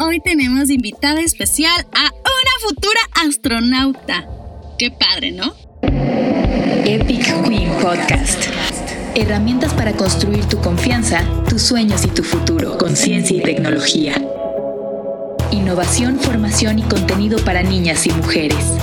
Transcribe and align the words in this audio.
hoy 0.00 0.18
tenemos 0.20 0.70
invitada 0.70 1.20
especial 1.20 1.86
a 1.92 2.04
una 2.04 2.66
futura 2.66 3.00
astronauta. 3.26 4.26
Qué 4.78 4.90
padre, 4.90 5.32
¿no? 5.32 5.54
Epic 6.86 7.44
Queen 7.46 7.70
Podcast. 7.82 8.46
Herramientas 9.14 9.74
para 9.74 9.92
construir 9.92 10.46
tu 10.46 10.58
confianza, 10.60 11.22
tus 11.48 11.62
sueños 11.62 12.04
y 12.04 12.08
tu 12.08 12.22
futuro 12.22 12.78
con 12.78 12.96
ciencia 12.96 13.36
y 13.36 13.42
tecnología. 13.42 14.14
Innovación, 15.50 16.18
formación 16.18 16.78
y 16.78 16.82
contenido 16.82 17.38
para 17.44 17.62
niñas 17.62 18.06
y 18.06 18.10
mujeres. 18.10 18.78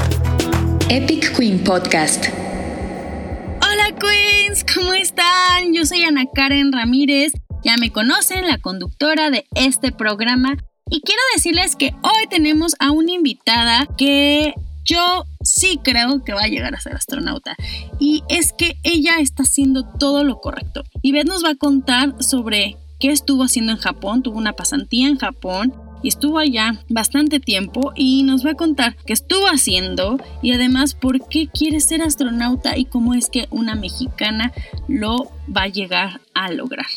Epic 0.89 1.36
Queen 1.36 1.63
Podcast. 1.63 2.27
Hola 3.61 3.95
Queens, 3.99 4.63
¿cómo 4.71 4.93
están? 4.93 5.73
Yo 5.73 5.86
soy 5.86 6.04
Ana 6.04 6.25
Karen 6.31 6.71
Ramírez, 6.71 7.31
ya 7.63 7.75
me 7.77 7.91
conocen, 7.91 8.47
la 8.47 8.59
conductora 8.59 9.31
de 9.31 9.45
este 9.55 9.91
programa 9.91 10.57
y 10.89 11.01
quiero 11.01 11.21
decirles 11.35 11.75
que 11.75 11.93
hoy 12.01 12.27
tenemos 12.29 12.75
a 12.79 12.91
una 12.91 13.11
invitada 13.11 13.87
que 13.97 14.54
yo 14.86 15.25
sí 15.41 15.79
creo 15.83 16.23
que 16.23 16.33
va 16.33 16.43
a 16.43 16.47
llegar 16.47 16.73
a 16.73 16.79
ser 16.79 16.95
astronauta. 16.95 17.55
Y 18.00 18.23
es 18.29 18.54
que 18.54 18.78
ella 18.83 19.19
está 19.19 19.43
haciendo 19.43 19.83
todo 19.83 20.23
lo 20.23 20.39
correcto. 20.39 20.83
Y 21.01 21.11
Beth 21.11 21.28
nos 21.28 21.43
va 21.43 21.51
a 21.51 21.55
contar 21.55 22.15
sobre 22.23 22.78
qué 23.00 23.11
estuvo 23.11 23.43
haciendo 23.43 23.73
en 23.73 23.79
Japón. 23.79 24.23
Tuvo 24.23 24.37
una 24.37 24.54
pasantía 24.54 25.07
en 25.09 25.18
Japón 25.18 25.73
y 26.01 26.07
estuvo 26.07 26.39
allá 26.39 26.79
bastante 26.89 27.39
tiempo 27.39 27.92
y 27.95 28.23
nos 28.23 28.45
va 28.45 28.51
a 28.51 28.56
contar 28.56 28.95
qué 29.06 29.14
estuvo 29.14 29.47
haciendo 29.47 30.17
y 30.42 30.54
además 30.54 30.93
por 30.93 31.28
qué 31.28 31.47
quiere 31.47 31.79
ser 31.79 32.02
astronauta 32.02 32.78
y 32.78 32.86
cómo 32.86 33.14
es 33.14 33.30
que 33.30 33.47
una 33.50 33.75
mexicana 33.75 34.53
lo 34.88 35.31
va 35.53 35.64
a 35.64 35.67
llegar 35.67 36.22
a 36.33 36.52
lograr. 36.52 36.88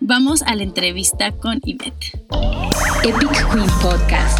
Vamos 0.00 0.42
a 0.42 0.54
la 0.54 0.62
entrevista 0.62 1.32
con 1.32 1.60
Yvette. 1.60 2.59
Epic 3.02 3.30
Queen 3.50 3.66
Podcast. 3.80 4.38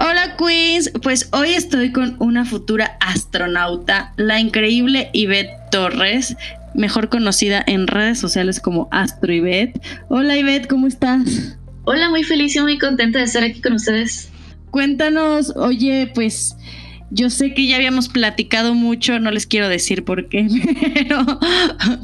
Hola 0.00 0.36
Queens, 0.36 0.90
pues 1.00 1.28
hoy 1.32 1.50
estoy 1.50 1.92
con 1.92 2.16
una 2.18 2.44
futura 2.44 2.96
astronauta, 2.98 4.12
la 4.16 4.40
increíble 4.40 5.08
Yvette 5.12 5.70
Torres, 5.70 6.36
mejor 6.74 7.08
conocida 7.08 7.62
en 7.68 7.86
redes 7.86 8.18
sociales 8.18 8.58
como 8.58 8.88
Astro 8.90 9.32
Yvette. 9.32 9.80
Hola 10.08 10.36
Yvette, 10.36 10.66
¿cómo 10.66 10.88
estás? 10.88 11.56
Hola, 11.84 12.10
muy 12.10 12.24
feliz 12.24 12.56
y 12.56 12.60
muy 12.60 12.78
contenta 12.78 13.20
de 13.20 13.26
estar 13.26 13.44
aquí 13.44 13.60
con 13.60 13.74
ustedes. 13.74 14.30
Cuéntanos, 14.72 15.54
oye, 15.54 16.10
pues 16.16 16.56
yo 17.10 17.30
sé 17.30 17.54
que 17.54 17.68
ya 17.68 17.76
habíamos 17.76 18.08
platicado 18.08 18.74
mucho, 18.74 19.20
no 19.20 19.30
les 19.30 19.46
quiero 19.46 19.68
decir 19.68 20.04
por 20.04 20.28
qué, 20.28 20.48
pero, 20.94 21.24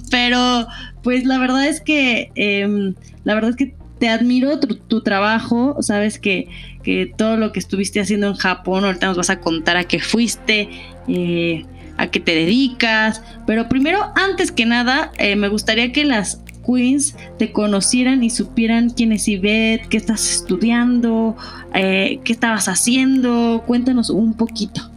pero 0.08 0.68
pues 1.02 1.24
la 1.24 1.38
verdad 1.38 1.66
es 1.66 1.80
que, 1.80 2.30
em, 2.36 2.94
la 3.24 3.34
verdad 3.34 3.50
es 3.50 3.56
que 3.56 3.81
te 4.02 4.08
admiro 4.08 4.58
tu, 4.58 5.00
trabajo, 5.02 5.76
sabes 5.80 6.18
que, 6.18 6.48
que, 6.82 7.14
todo 7.16 7.36
lo 7.36 7.52
que 7.52 7.60
estuviste 7.60 8.00
haciendo 8.00 8.26
en 8.26 8.34
Japón, 8.34 8.84
ahorita 8.84 9.06
nos 9.06 9.16
vas 9.16 9.30
a 9.30 9.38
contar 9.38 9.76
a 9.76 9.84
qué 9.84 10.00
fuiste, 10.00 10.68
eh, 11.06 11.64
a 11.98 12.08
qué 12.08 12.18
te 12.18 12.34
dedicas, 12.34 13.22
pero 13.46 13.68
primero, 13.68 14.00
antes 14.16 14.50
que 14.50 14.66
nada, 14.66 15.12
eh, 15.18 15.36
me 15.36 15.46
gustaría 15.46 15.92
que 15.92 16.04
las 16.04 16.42
queens 16.66 17.14
te 17.38 17.52
conocieran 17.52 18.24
y 18.24 18.30
supieran 18.30 18.90
quién 18.90 19.12
es 19.12 19.28
Ivette, 19.28 19.86
qué 19.86 19.98
estás 19.98 20.28
estudiando, 20.32 21.36
eh, 21.72 22.18
qué 22.24 22.32
estabas 22.32 22.66
haciendo, 22.66 23.62
cuéntanos 23.68 24.10
un 24.10 24.34
poquito. 24.34 24.90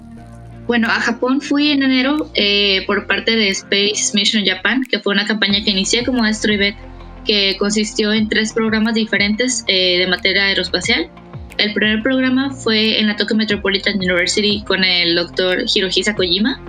Bueno, 0.66 0.88
a 0.88 1.00
Japón 1.00 1.42
fui 1.42 1.70
en 1.70 1.84
enero 1.84 2.32
eh, 2.34 2.84
por 2.88 3.06
parte 3.06 3.36
de 3.36 3.50
Space 3.50 4.16
Mission 4.16 4.44
Japan, 4.44 4.82
que 4.90 4.98
fue 4.98 5.14
una 5.14 5.28
campaña 5.28 5.64
que 5.64 5.70
inicié 5.70 6.04
como 6.04 6.24
Astro 6.24 6.52
Ivette, 6.52 6.95
que 7.26 7.58
consistió 7.58 8.14
en 8.14 8.30
tres 8.30 8.54
programas 8.54 8.94
diferentes 8.94 9.64
eh, 9.68 10.00
de 10.00 10.08
materia 10.08 10.46
aeroespacial. 10.46 11.10
El 11.58 11.74
primer 11.74 12.04
programa 12.04 12.52
fue 12.52 13.00
en 13.00 13.08
la 13.08 13.16
Tokyo 13.16 13.36
Metropolitan 13.36 13.96
University 13.96 14.64
con 14.66 14.84
el 14.84 15.16
doctor 15.16 15.64
Hirohisa 15.74 16.16
Kojima 16.16 16.62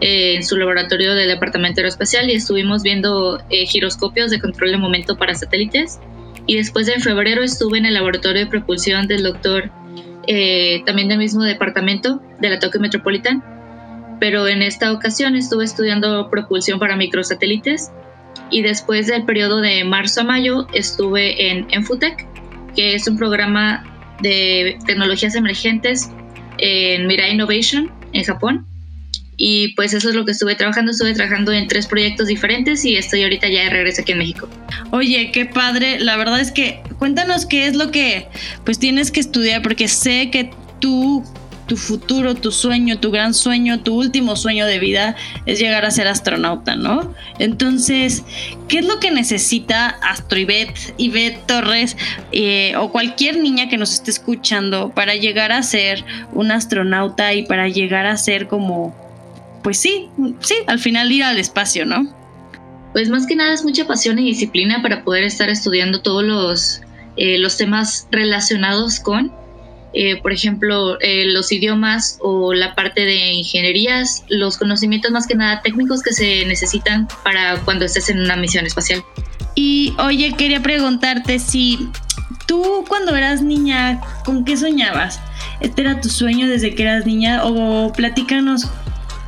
eh, 0.00 0.36
en 0.36 0.44
su 0.44 0.56
laboratorio 0.56 1.14
del 1.14 1.28
Departamento 1.28 1.80
Aeroespacial 1.80 2.30
y 2.30 2.34
estuvimos 2.34 2.82
viendo 2.82 3.42
giroscopios 3.50 4.30
de 4.30 4.40
control 4.40 4.72
de 4.72 4.78
momento 4.78 5.16
para 5.16 5.34
satélites. 5.34 6.00
Y 6.46 6.56
después 6.56 6.88
en 6.88 7.00
febrero 7.00 7.42
estuve 7.42 7.78
en 7.78 7.86
el 7.86 7.94
laboratorio 7.94 8.44
de 8.44 8.50
propulsión 8.50 9.06
del 9.06 9.22
doctor 9.22 9.70
eh, 10.26 10.82
también 10.84 11.08
del 11.08 11.18
mismo 11.18 11.42
departamento 11.42 12.20
de 12.40 12.50
la 12.50 12.58
Tokyo 12.58 12.78
Metropolitan, 12.78 13.42
pero 14.20 14.46
en 14.46 14.62
esta 14.62 14.92
ocasión 14.92 15.34
estuve 15.34 15.64
estudiando 15.64 16.28
propulsión 16.30 16.78
para 16.78 16.94
microsatélites 16.94 17.90
y 18.50 18.62
después 18.62 19.06
del 19.06 19.24
periodo 19.24 19.60
de 19.60 19.84
marzo 19.84 20.22
a 20.22 20.24
mayo 20.24 20.66
estuve 20.72 21.50
en 21.50 21.66
Enfutec, 21.70 22.26
que 22.74 22.94
es 22.94 23.06
un 23.06 23.16
programa 23.16 23.84
de 24.20 24.78
tecnologías 24.86 25.34
emergentes 25.34 26.10
en 26.58 27.06
Mirai 27.06 27.32
Innovation 27.32 27.90
en 28.12 28.24
Japón 28.24 28.66
y 29.42 29.68
pues 29.68 29.94
eso 29.94 30.10
es 30.10 30.14
lo 30.14 30.26
que 30.26 30.32
estuve 30.32 30.54
trabajando. 30.54 30.92
Estuve 30.92 31.14
trabajando 31.14 31.50
en 31.50 31.66
tres 31.66 31.86
proyectos 31.86 32.28
diferentes 32.28 32.84
y 32.84 32.96
estoy 32.96 33.22
ahorita 33.22 33.48
ya 33.48 33.64
de 33.64 33.70
regreso 33.70 34.02
aquí 34.02 34.12
en 34.12 34.18
México. 34.18 34.50
Oye, 34.90 35.30
qué 35.32 35.46
padre. 35.46 35.98
La 35.98 36.18
verdad 36.18 36.40
es 36.40 36.52
que 36.52 36.82
cuéntanos 36.98 37.46
qué 37.46 37.66
es 37.66 37.74
lo 37.74 37.90
que 37.90 38.28
pues 38.64 38.78
tienes 38.78 39.10
que 39.10 39.20
estudiar 39.20 39.62
porque 39.62 39.88
sé 39.88 40.28
que 40.30 40.50
tú 40.78 41.24
tu 41.70 41.76
futuro, 41.76 42.34
tu 42.34 42.50
sueño, 42.50 42.98
tu 42.98 43.12
gran 43.12 43.32
sueño, 43.32 43.78
tu 43.78 43.94
último 43.94 44.34
sueño 44.34 44.66
de 44.66 44.80
vida 44.80 45.14
es 45.46 45.60
llegar 45.60 45.84
a 45.84 45.92
ser 45.92 46.08
astronauta, 46.08 46.74
¿no? 46.74 47.14
Entonces, 47.38 48.24
¿qué 48.66 48.80
es 48.80 48.86
lo 48.86 48.98
que 48.98 49.12
necesita 49.12 49.86
Astro 50.02 50.36
Ivette, 50.40 51.46
Torres 51.46 51.96
eh, 52.32 52.74
o 52.76 52.90
cualquier 52.90 53.38
niña 53.38 53.68
que 53.68 53.76
nos 53.76 53.92
esté 53.92 54.10
escuchando 54.10 54.90
para 54.90 55.14
llegar 55.14 55.52
a 55.52 55.62
ser 55.62 56.04
un 56.32 56.50
astronauta 56.50 57.34
y 57.34 57.44
para 57.44 57.68
llegar 57.68 58.04
a 58.04 58.16
ser 58.16 58.48
como 58.48 58.92
pues 59.62 59.78
sí, 59.78 60.08
sí, 60.40 60.56
al 60.66 60.80
final 60.80 61.12
ir 61.12 61.22
al 61.22 61.38
espacio, 61.38 61.86
¿no? 61.86 62.12
Pues 62.92 63.10
más 63.10 63.28
que 63.28 63.36
nada 63.36 63.54
es 63.54 63.62
mucha 63.62 63.86
pasión 63.86 64.18
y 64.18 64.24
disciplina 64.24 64.82
para 64.82 65.04
poder 65.04 65.22
estar 65.22 65.48
estudiando 65.48 66.02
todos 66.02 66.24
los, 66.24 66.80
eh, 67.16 67.38
los 67.38 67.56
temas 67.56 68.08
relacionados 68.10 68.98
con, 68.98 69.30
eh, 69.92 70.20
por 70.22 70.32
ejemplo, 70.32 71.00
eh, 71.00 71.24
los 71.26 71.50
idiomas 71.52 72.18
o 72.20 72.52
la 72.54 72.74
parte 72.74 73.04
de 73.04 73.32
ingenierías, 73.32 74.24
los 74.28 74.56
conocimientos 74.56 75.10
más 75.10 75.26
que 75.26 75.34
nada 75.34 75.62
técnicos 75.62 76.02
que 76.02 76.12
se 76.12 76.44
necesitan 76.46 77.08
para 77.24 77.60
cuando 77.60 77.84
estés 77.84 78.08
en 78.10 78.20
una 78.20 78.36
misión 78.36 78.66
espacial. 78.66 79.04
Y 79.54 79.94
oye, 79.98 80.34
quería 80.36 80.62
preguntarte 80.62 81.38
si 81.38 81.88
tú 82.46 82.84
cuando 82.88 83.14
eras 83.16 83.42
niña, 83.42 84.00
¿con 84.24 84.44
qué 84.44 84.56
soñabas? 84.56 85.20
¿Este 85.60 85.82
era 85.82 86.00
tu 86.00 86.08
sueño 86.08 86.48
desde 86.48 86.74
que 86.74 86.82
eras 86.82 87.04
niña? 87.04 87.44
O 87.44 87.92
platícanos 87.92 88.70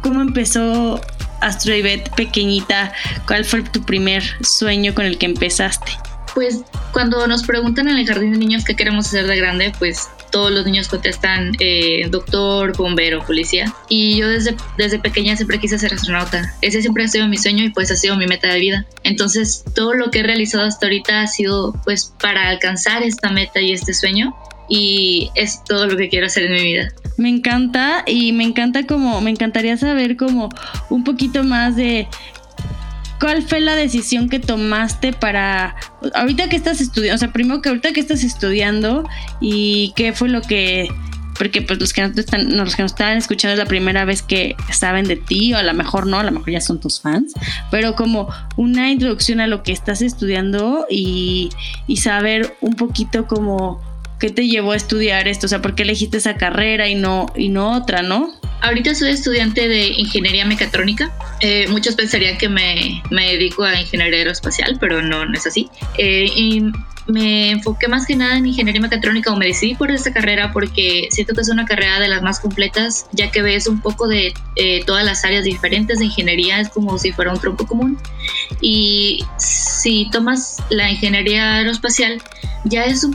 ¿Cómo 0.03 0.21
empezó 0.21 1.01
Astro 1.41 1.75
pequeñita? 2.17 2.93
¿Cuál 3.27 3.45
fue 3.45 3.62
tu 3.62 3.83
primer 3.83 4.22
sueño 4.45 4.95
con 4.95 5.06
el 5.06 5.17
que 5.17 5.27
empezaste? 5.27 5.93
Pues 6.34 6.62
cuando 6.93 7.27
nos 7.27 7.45
preguntan 7.45 7.89
en 7.89 7.99
el 7.99 8.06
jardín 8.06 8.33
de 8.33 8.39
niños 8.39 8.65
qué 8.65 8.75
queremos 8.75 9.06
hacer 9.06 9.27
de 9.27 9.37
grande, 9.37 9.72
pues 9.78 10.09
todos 10.32 10.50
los 10.50 10.66
niños 10.66 10.88
contestan 10.88 11.53
eh, 11.60 12.09
doctor, 12.10 12.76
bombero, 12.76 13.25
policía. 13.25 13.72
Y 13.88 14.16
yo 14.16 14.28
desde, 14.28 14.56
desde 14.76 14.98
pequeña 14.98 15.37
siempre 15.37 15.60
quise 15.60 15.78
ser 15.78 15.94
astronauta. 15.94 16.53
Ese 16.62 16.81
siempre 16.81 17.04
ha 17.04 17.09
sido 17.09 17.28
mi 17.28 17.37
sueño 17.37 17.65
y 17.65 17.70
pues 17.70 17.93
ha 17.93 17.97
sido 17.97 18.16
mi 18.16 18.26
meta 18.26 18.48
de 18.48 18.59
vida. 18.59 18.87
Entonces 19.04 19.65
todo 19.75 19.94
lo 19.94 20.10
que 20.10 20.21
he 20.21 20.22
realizado 20.25 20.65
hasta 20.65 20.87
ahorita 20.87 21.22
ha 21.22 21.26
sido 21.28 21.72
pues 21.84 22.12
para 22.21 22.48
alcanzar 22.48 23.04
esta 23.04 23.31
meta 23.31 23.60
y 23.60 23.72
este 23.72 23.94
sueño 23.94 24.34
y 24.69 25.31
es 25.34 25.62
todo 25.65 25.87
lo 25.87 25.97
que 25.97 26.09
quiero 26.09 26.26
hacer 26.26 26.44
en 26.44 26.53
mi 26.53 26.62
vida. 26.62 26.88
Me 27.19 27.28
encanta 27.28 28.04
y 28.06 28.32
me 28.32 28.44
encanta 28.44 28.87
como, 28.87 29.21
me 29.21 29.31
encantaría 29.31 29.76
saber 29.76 30.16
como 30.16 30.48
un 30.88 31.04
poquito 31.04 31.44
más 31.44 31.76
de 31.76 32.09
cuál 33.22 33.44
fue 33.44 33.60
la 33.60 33.77
decisión 33.77 34.28
que 34.28 34.41
tomaste 34.41 35.12
para, 35.12 35.77
ahorita 36.15 36.49
que 36.49 36.56
estás 36.56 36.81
estudiando, 36.81 37.15
o 37.15 37.19
sea, 37.19 37.33
primero 37.33 37.62
que 37.62 37.69
ahorita 37.69 37.93
que 37.93 38.00
estás 38.00 38.25
estudiando 38.25 39.09
y 39.41 39.92
qué 39.95 40.13
fue 40.13 40.28
lo 40.28 40.42
que, 40.42 40.89
porque 41.39 41.63
pues 41.63 41.78
los 41.78 41.92
que, 41.92 42.03
no 42.03 42.09
están, 42.09 42.57
los 42.57 42.74
que 42.74 42.83
nos 42.83 42.91
están 42.91 43.16
escuchando 43.16 43.53
es 43.53 43.60
la 43.60 43.66
primera 43.66 44.04
vez 44.04 44.22
que 44.22 44.57
saben 44.72 45.04
de 45.04 45.15
ti, 45.15 45.54
o 45.54 45.57
a 45.57 45.63
lo 45.63 45.72
mejor 45.72 46.09
no, 46.09 46.19
a 46.19 46.24
lo 46.24 46.33
mejor 46.33 46.51
ya 46.51 46.60
son 46.60 46.80
tus 46.80 47.01
fans, 47.01 47.33
pero 47.71 47.95
como 47.95 48.28
una 48.57 48.91
introducción 48.91 49.39
a 49.39 49.47
lo 49.47 49.63
que 49.63 49.71
estás 49.71 50.03
estudiando 50.03 50.86
y, 50.91 51.51
y 51.86 51.98
saber 51.98 52.57
un 52.60 52.74
poquito 52.74 53.28
como 53.28 53.80
¿Qué 54.19 54.30
te 54.30 54.47
llevó 54.47 54.71
a 54.71 54.77
estudiar 54.77 55.27
esto? 55.27 55.47
O 55.47 55.48
sea, 55.48 55.60
¿por 55.60 55.74
qué 55.74 55.83
elegiste 55.83 56.16
esa 56.16 56.36
carrera 56.36 56.86
y 56.86 56.95
no, 56.95 57.27
y 57.34 57.48
no 57.48 57.72
otra, 57.72 58.03
no? 58.03 58.30
Ahorita 58.62 58.94
soy 58.94 59.10
estudiante 59.10 59.66
de 59.68 59.88
ingeniería 59.88 60.47
mecatrónica. 60.47 61.10
Eh, 61.41 61.66
muchos 61.68 61.97
pensarían 61.97 62.38
que 62.38 62.48
me, 62.48 63.03
me, 63.10 63.32
dedico 63.32 63.64
a 63.64 63.80
ingeniería 63.80 64.20
aeroespacial, 64.20 64.78
pero 64.80 65.03
no, 65.03 65.26
no 65.26 65.36
es 65.36 65.47
así. 65.47 65.68
Eh, 65.98 66.30
y 66.36 66.62
me 67.09 67.50
enfoqué 67.50 67.88
más 67.88 68.06
que 68.06 68.14
nada 68.14 68.36
en 68.36 68.47
ingeniería 68.47 68.80
mecatrónica 68.80 69.32
o 69.32 69.36
me 69.36 69.47
decidí 69.47 69.74
por 69.74 69.91
esta 69.91 70.12
carrera 70.12 70.53
porque 70.53 71.09
siento 71.10 71.34
que 71.34 71.41
es 71.41 71.48
una 71.48 71.64
carrera 71.64 71.98
de 71.98 72.06
las 72.06 72.22
más 72.22 72.38
completas, 72.38 73.06
ya 73.12 73.32
que 73.32 73.42
ves 73.42 73.66
un 73.66 73.80
poco 73.80 74.06
de 74.06 74.32
eh, 74.54 74.84
todas 74.86 75.04
las 75.04 75.24
áreas 75.24 75.42
diferentes 75.42 75.98
de 75.98 76.04
ingeniería, 76.04 76.60
es 76.60 76.68
como 76.68 76.97
si 76.98 77.10
fuera 77.10 77.32
un 77.32 77.41
tronco 77.41 77.66
común. 77.66 77.98
Y 78.60 79.24
si 79.38 80.09
tomas 80.10 80.59
la 80.70 80.88
ingeniería 80.88 81.56
aeroespacial, 81.56 82.22
ya 82.64 82.84
es 82.84 83.06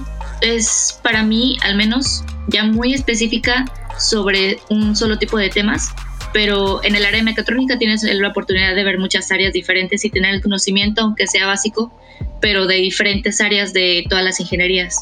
es 0.42 1.00
para 1.02 1.24
mí 1.24 1.58
al 1.62 1.76
menos 1.76 2.24
ya 2.48 2.64
muy 2.64 2.94
específica 2.94 3.66
sobre 4.00 4.60
un 4.70 4.96
solo 4.96 5.18
tipo 5.18 5.38
de 5.38 5.50
temas, 5.50 5.94
pero 6.34 6.84
en 6.84 6.96
el 6.96 7.06
área 7.06 7.20
de 7.20 7.24
mecatrónica 7.24 7.78
tienes 7.78 8.04
la 8.04 8.28
oportunidad 8.28 8.76
de 8.76 8.84
ver 8.84 9.00
muchas 9.00 9.32
áreas 9.32 9.54
diferentes 9.54 10.04
y 10.06 10.10
tener 10.10 10.36
el 10.36 10.42
conocimiento, 10.42 11.02
aunque 11.02 11.28
sea 11.28 11.48
básico, 11.48 11.92
pero 12.42 12.68
de 12.68 12.76
diferentes 12.76 13.42
áreas 13.42 13.74
de 13.74 14.06
todas 14.10 14.24
las 14.24 14.40
ingenierías. 14.40 14.96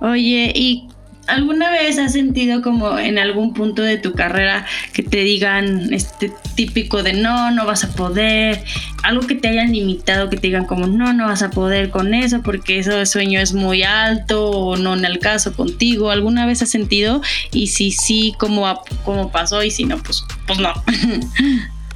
Oye, 0.00 0.52
¿y 0.54 0.88
¿Alguna 1.28 1.70
vez 1.70 1.98
has 1.98 2.12
sentido 2.12 2.62
como 2.62 2.98
en 2.98 3.18
algún 3.18 3.54
punto 3.54 3.82
de 3.82 3.96
tu 3.96 4.12
carrera 4.12 4.66
que 4.92 5.02
te 5.02 5.18
digan 5.18 5.92
este 5.92 6.32
típico 6.56 7.02
de 7.02 7.12
no, 7.12 7.50
no 7.52 7.64
vas 7.64 7.84
a 7.84 7.94
poder, 7.94 8.64
algo 9.04 9.26
que 9.26 9.36
te 9.36 9.48
hayan 9.48 9.72
limitado, 9.72 10.28
que 10.28 10.36
te 10.36 10.48
digan 10.48 10.64
como 10.64 10.86
no, 10.86 11.12
no 11.12 11.26
vas 11.26 11.42
a 11.42 11.50
poder 11.50 11.90
con 11.90 12.12
eso 12.12 12.42
porque 12.42 12.78
eso 12.78 13.06
sueño 13.06 13.40
es 13.40 13.54
muy 13.54 13.84
alto 13.84 14.50
o 14.50 14.76
no 14.76 14.94
en 14.94 15.04
el 15.04 15.20
caso 15.20 15.54
contigo? 15.54 16.10
¿Alguna 16.10 16.44
vez 16.44 16.60
has 16.62 16.70
sentido? 16.70 17.22
Y 17.52 17.68
si 17.68 17.92
sí, 17.92 18.34
¿cómo, 18.38 18.82
cómo 19.04 19.30
pasó? 19.30 19.62
Y 19.62 19.70
si 19.70 19.84
no, 19.84 19.98
pues, 19.98 20.24
pues 20.46 20.58
no. 20.58 20.72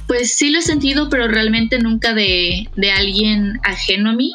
Pues 0.07 0.35
sí 0.35 0.51
lo 0.51 0.59
he 0.59 0.61
sentido, 0.61 1.09
pero 1.09 1.27
realmente 1.27 1.79
nunca 1.79 2.13
de, 2.13 2.69
de 2.77 2.91
alguien 2.91 3.59
ajeno 3.63 4.11
a 4.11 4.13
mí, 4.13 4.31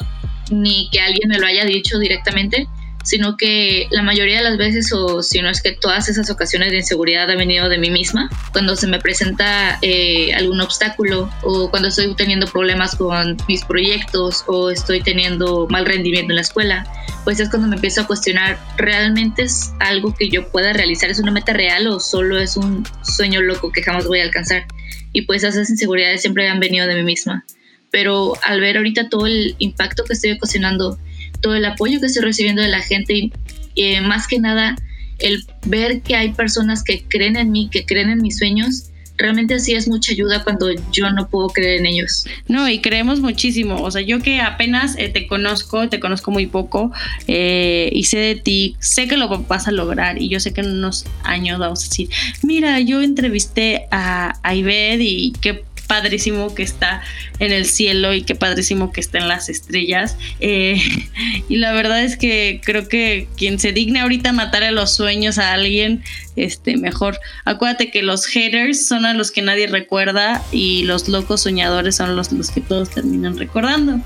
ni 0.51 0.87
que 0.91 0.99
alguien 0.99 1.29
me 1.29 1.39
lo 1.39 1.47
haya 1.47 1.65
dicho 1.65 1.97
directamente 1.97 2.67
sino 3.03 3.37
que 3.37 3.87
la 3.91 4.01
mayoría 4.01 4.37
de 4.37 4.43
las 4.43 4.57
veces, 4.57 4.91
o 4.93 5.21
si 5.21 5.41
no 5.41 5.49
es 5.49 5.61
que 5.61 5.73
todas 5.73 6.09
esas 6.09 6.29
ocasiones 6.29 6.71
de 6.71 6.77
inseguridad 6.77 7.29
han 7.29 7.37
venido 7.37 7.69
de 7.69 7.77
mí 7.77 7.91
misma, 7.91 8.29
cuando 8.51 8.75
se 8.75 8.87
me 8.87 8.99
presenta 8.99 9.77
eh, 9.81 10.33
algún 10.33 10.61
obstáculo 10.61 11.29
o 11.43 11.69
cuando 11.69 11.89
estoy 11.89 12.15
teniendo 12.15 12.47
problemas 12.47 12.95
con 12.95 13.37
mis 13.47 13.63
proyectos 13.65 14.43
o 14.47 14.71
estoy 14.71 15.01
teniendo 15.01 15.67
mal 15.69 15.85
rendimiento 15.85 16.31
en 16.31 16.37
la 16.37 16.41
escuela, 16.41 16.87
pues 17.23 17.39
es 17.39 17.49
cuando 17.49 17.67
me 17.67 17.75
empiezo 17.75 18.01
a 18.01 18.07
cuestionar, 18.07 18.57
¿realmente 18.77 19.43
es 19.43 19.73
algo 19.79 20.13
que 20.13 20.29
yo 20.29 20.49
pueda 20.49 20.73
realizar? 20.73 21.09
¿Es 21.09 21.19
una 21.19 21.31
meta 21.31 21.53
real 21.53 21.87
o 21.87 21.99
solo 21.99 22.37
es 22.37 22.57
un 22.57 22.85
sueño 23.01 23.41
loco 23.41 23.71
que 23.71 23.83
jamás 23.83 24.07
voy 24.07 24.19
a 24.19 24.23
alcanzar? 24.23 24.65
Y 25.11 25.23
pues 25.23 25.43
esas 25.43 25.69
inseguridades 25.69 26.21
siempre 26.21 26.49
han 26.49 26.59
venido 26.59 26.87
de 26.87 26.95
mí 26.95 27.03
misma. 27.03 27.45
Pero 27.91 28.33
al 28.41 28.59
ver 28.59 28.77
ahorita 28.77 29.09
todo 29.09 29.27
el 29.27 29.55
impacto 29.59 30.03
que 30.03 30.13
estoy 30.13 30.31
ocasionando, 30.31 30.97
todo 31.43 31.55
el 31.55 31.65
apoyo 31.65 31.99
que 31.99 32.07
estoy 32.07 32.23
recibiendo 32.23 32.63
de 32.63 32.69
la 32.69 32.81
gente 32.81 33.13
y 33.13 33.31
eh, 33.75 34.01
más 34.01 34.27
que 34.27 34.39
nada 34.39 34.75
el 35.19 35.45
ver 35.65 36.01
que 36.01 36.15
hay 36.15 36.33
personas 36.33 36.83
que 36.83 37.03
creen 37.07 37.37
en 37.37 37.51
mí, 37.51 37.69
que 37.71 37.85
creen 37.85 38.09
en 38.09 38.21
mis 38.21 38.37
sueños, 38.37 38.85
realmente 39.17 39.53
así 39.53 39.73
es 39.73 39.87
mucha 39.87 40.11
ayuda 40.11 40.43
cuando 40.43 40.67
yo 40.91 41.11
no 41.11 41.29
puedo 41.29 41.49
creer 41.49 41.79
en 41.79 41.85
ellos. 41.85 42.25
No, 42.47 42.67
y 42.67 42.79
creemos 42.79 43.19
muchísimo. 43.19 43.81
O 43.81 43.91
sea, 43.91 44.01
yo 44.01 44.19
que 44.21 44.41
apenas 44.41 44.95
eh, 44.97 45.09
te 45.09 45.27
conozco, 45.27 45.87
te 45.89 45.99
conozco 45.99 46.31
muy 46.31 46.47
poco 46.47 46.91
eh, 47.27 47.89
y 47.93 48.05
sé 48.05 48.17
de 48.17 48.35
ti, 48.35 48.75
sé 48.79 49.07
que 49.07 49.17
lo 49.17 49.29
vas 49.29 49.67
a 49.67 49.71
lograr 49.71 50.21
y 50.21 50.29
yo 50.29 50.39
sé 50.39 50.53
que 50.53 50.61
en 50.61 50.71
unos 50.71 51.05
años 51.23 51.59
vamos 51.59 51.83
a 51.83 51.89
decir, 51.89 52.09
mira, 52.41 52.79
yo 52.79 53.01
entrevisté 53.01 53.85
a, 53.91 54.39
a 54.41 54.55
y 54.55 55.33
qué 55.41 55.63
padrísimo 55.87 56.53
que 56.55 56.63
está 56.63 57.01
en 57.39 57.51
el 57.51 57.65
cielo 57.65 58.13
y 58.13 58.23
qué 58.23 58.35
padrísimo 58.35 58.91
que 58.91 59.01
está 59.01 59.19
en 59.19 59.27
las 59.27 59.49
estrellas. 59.49 60.17
Eh, 60.39 60.81
y 61.49 61.57
la 61.57 61.73
verdad 61.73 62.03
es 62.03 62.17
que 62.17 62.61
creo 62.63 62.87
que 62.87 63.27
quien 63.37 63.59
se 63.59 63.71
digne 63.71 63.99
ahorita 63.99 64.31
matar 64.31 64.63
a 64.63 64.71
los 64.71 64.95
sueños 64.95 65.37
a 65.37 65.53
alguien, 65.53 66.03
este, 66.35 66.77
mejor. 66.77 67.19
Acuérdate 67.45 67.91
que 67.91 68.01
los 68.01 68.25
haters 68.25 68.85
son 68.87 69.05
a 69.05 69.13
los 69.13 69.31
que 69.31 69.41
nadie 69.41 69.67
recuerda 69.67 70.43
y 70.51 70.83
los 70.83 71.07
locos 71.07 71.41
soñadores 71.41 71.95
son 71.95 72.15
los, 72.15 72.31
los 72.31 72.49
que 72.51 72.61
todos 72.61 72.89
terminan 72.89 73.37
recordando. 73.37 73.99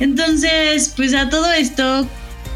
Entonces, 0.00 0.92
pues 0.96 1.14
a 1.14 1.28
todo 1.28 1.52
esto, 1.52 2.08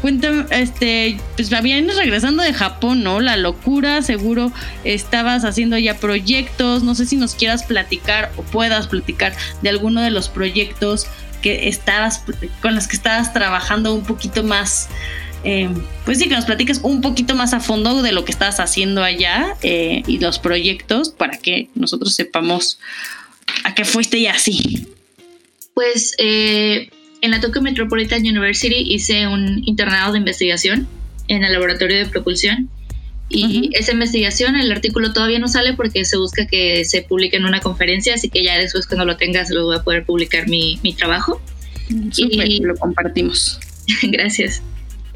Cuéntame, 0.03 0.43
este, 0.49 1.17
pues 1.37 1.49
vienes 1.61 1.95
regresando 1.95 2.43
de 2.43 2.53
Japón, 2.53 3.03
¿no? 3.03 3.21
La 3.21 3.37
locura, 3.37 4.01
seguro 4.01 4.51
estabas 4.83 5.45
haciendo 5.45 5.77
ya 5.77 5.97
proyectos, 5.97 6.83
no 6.83 6.93
sé 6.93 7.05
si 7.05 7.15
nos 7.15 7.35
quieras 7.35 7.63
platicar 7.63 8.33
o 8.35 8.41
puedas 8.41 8.87
platicar 8.87 9.33
de 9.61 9.69
alguno 9.69 10.01
de 10.01 10.11
los 10.11 10.27
proyectos 10.27 11.07
que 11.41 11.69
estabas, 11.69 12.21
con 12.61 12.75
los 12.75 12.89
que 12.89 12.97
estabas 12.97 13.31
trabajando 13.31 13.93
un 13.93 14.03
poquito 14.03 14.43
más, 14.43 14.89
eh, 15.45 15.69
pues 16.03 16.17
sí, 16.17 16.27
que 16.27 16.35
nos 16.35 16.43
platiques 16.43 16.81
un 16.83 16.99
poquito 16.99 17.33
más 17.33 17.53
a 17.53 17.61
fondo 17.61 18.01
de 18.01 18.11
lo 18.11 18.25
que 18.25 18.33
estás 18.33 18.59
haciendo 18.59 19.05
allá 19.05 19.55
eh, 19.61 20.03
y 20.05 20.19
los 20.19 20.37
proyectos 20.37 21.11
para 21.11 21.37
que 21.37 21.69
nosotros 21.75 22.13
sepamos 22.13 22.77
a 23.63 23.73
qué 23.73 23.85
fuiste 23.85 24.17
y 24.17 24.27
así. 24.27 24.85
Pues 25.73 26.13
eh, 26.17 26.89
en 27.23 27.31
la 27.31 27.39
Tokyo 27.39 27.61
Metropolitan 27.61 28.19
University 28.19 28.83
hice 28.93 29.27
un 29.27 29.63
internado 29.65 30.11
de 30.11 30.19
investigación 30.19 30.89
en 31.29 31.45
el 31.45 31.53
laboratorio 31.53 31.95
de 31.95 32.05
propulsión. 32.05 32.69
Y 33.29 33.69
esa 33.73 33.93
investigación, 33.93 34.57
el 34.57 34.69
artículo 34.69 35.13
todavía 35.13 35.39
no 35.39 35.47
sale 35.47 35.73
porque 35.73 36.03
se 36.03 36.17
busca 36.17 36.45
que 36.45 36.83
se 36.83 37.01
publique 37.01 37.37
en 37.37 37.45
una 37.45 37.61
conferencia, 37.61 38.13
así 38.13 38.29
que 38.29 38.43
ya 38.43 38.57
después 38.57 38.85
cuando 38.87 39.05
lo 39.05 39.15
tengas 39.15 39.49
lo 39.49 39.65
voy 39.65 39.77
a 39.77 39.83
poder 39.83 40.05
publicar 40.05 40.49
mi, 40.49 40.79
mi 40.83 40.93
trabajo. 40.93 41.41
y 41.89 42.59
lo 42.61 42.75
compartimos. 42.75 43.57
Gracias. 44.03 44.61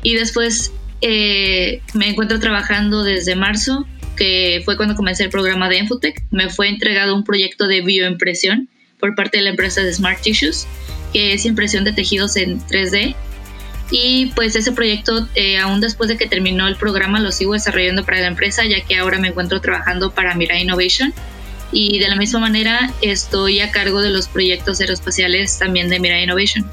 Y 0.01 0.13
después 0.13 0.71
eh, 1.01 1.81
me 1.93 2.07
encuentro 2.07 2.39
trabajando 2.39 3.03
desde 3.03 3.35
marzo, 3.35 3.85
que 4.15 4.61
fue 4.63 4.77
cuando 4.77 4.95
comencé 4.95 5.25
el 5.25 5.29
programa 5.29 5.67
de 5.67 5.79
Enfotech. 5.79 6.23
Me 6.31 6.49
fue 6.49 6.69
entregado 6.69 7.13
un 7.13 7.25
proyecto 7.25 7.67
de 7.67 7.81
bioimpresión 7.81 8.69
por 8.99 9.15
parte 9.15 9.37
de 9.37 9.43
la 9.43 9.49
empresa 9.51 9.81
de 9.81 9.93
Smart 9.93 10.21
Tissues 10.21 10.67
que 11.13 11.33
es 11.33 11.45
impresión 11.45 11.83
de 11.83 11.93
tejidos 11.93 12.35
en 12.35 12.59
3D. 12.61 13.15
Y 13.89 14.27
pues 14.35 14.55
ese 14.55 14.71
proyecto, 14.73 15.27
eh, 15.35 15.57
aún 15.57 15.79
después 15.79 16.09
de 16.09 16.17
que 16.17 16.27
terminó 16.27 16.67
el 16.67 16.75
programa, 16.75 17.19
lo 17.19 17.31
sigo 17.31 17.53
desarrollando 17.53 18.03
para 18.03 18.19
la 18.19 18.27
empresa, 18.27 18.65
ya 18.65 18.81
que 18.81 18.97
ahora 18.97 19.17
me 19.17 19.29
encuentro 19.29 19.61
trabajando 19.61 20.11
para 20.11 20.35
Mirai 20.35 20.63
Innovation. 20.63 21.13
Y 21.71 21.99
de 21.99 22.07
la 22.07 22.15
misma 22.15 22.39
manera 22.39 22.93
estoy 23.01 23.59
a 23.61 23.71
cargo 23.71 24.01
de 24.01 24.09
los 24.09 24.27
proyectos 24.27 24.79
aeroespaciales 24.81 25.57
también 25.57 25.89
de 25.89 25.99
Mirai 25.99 26.23
Innovation. 26.23 26.69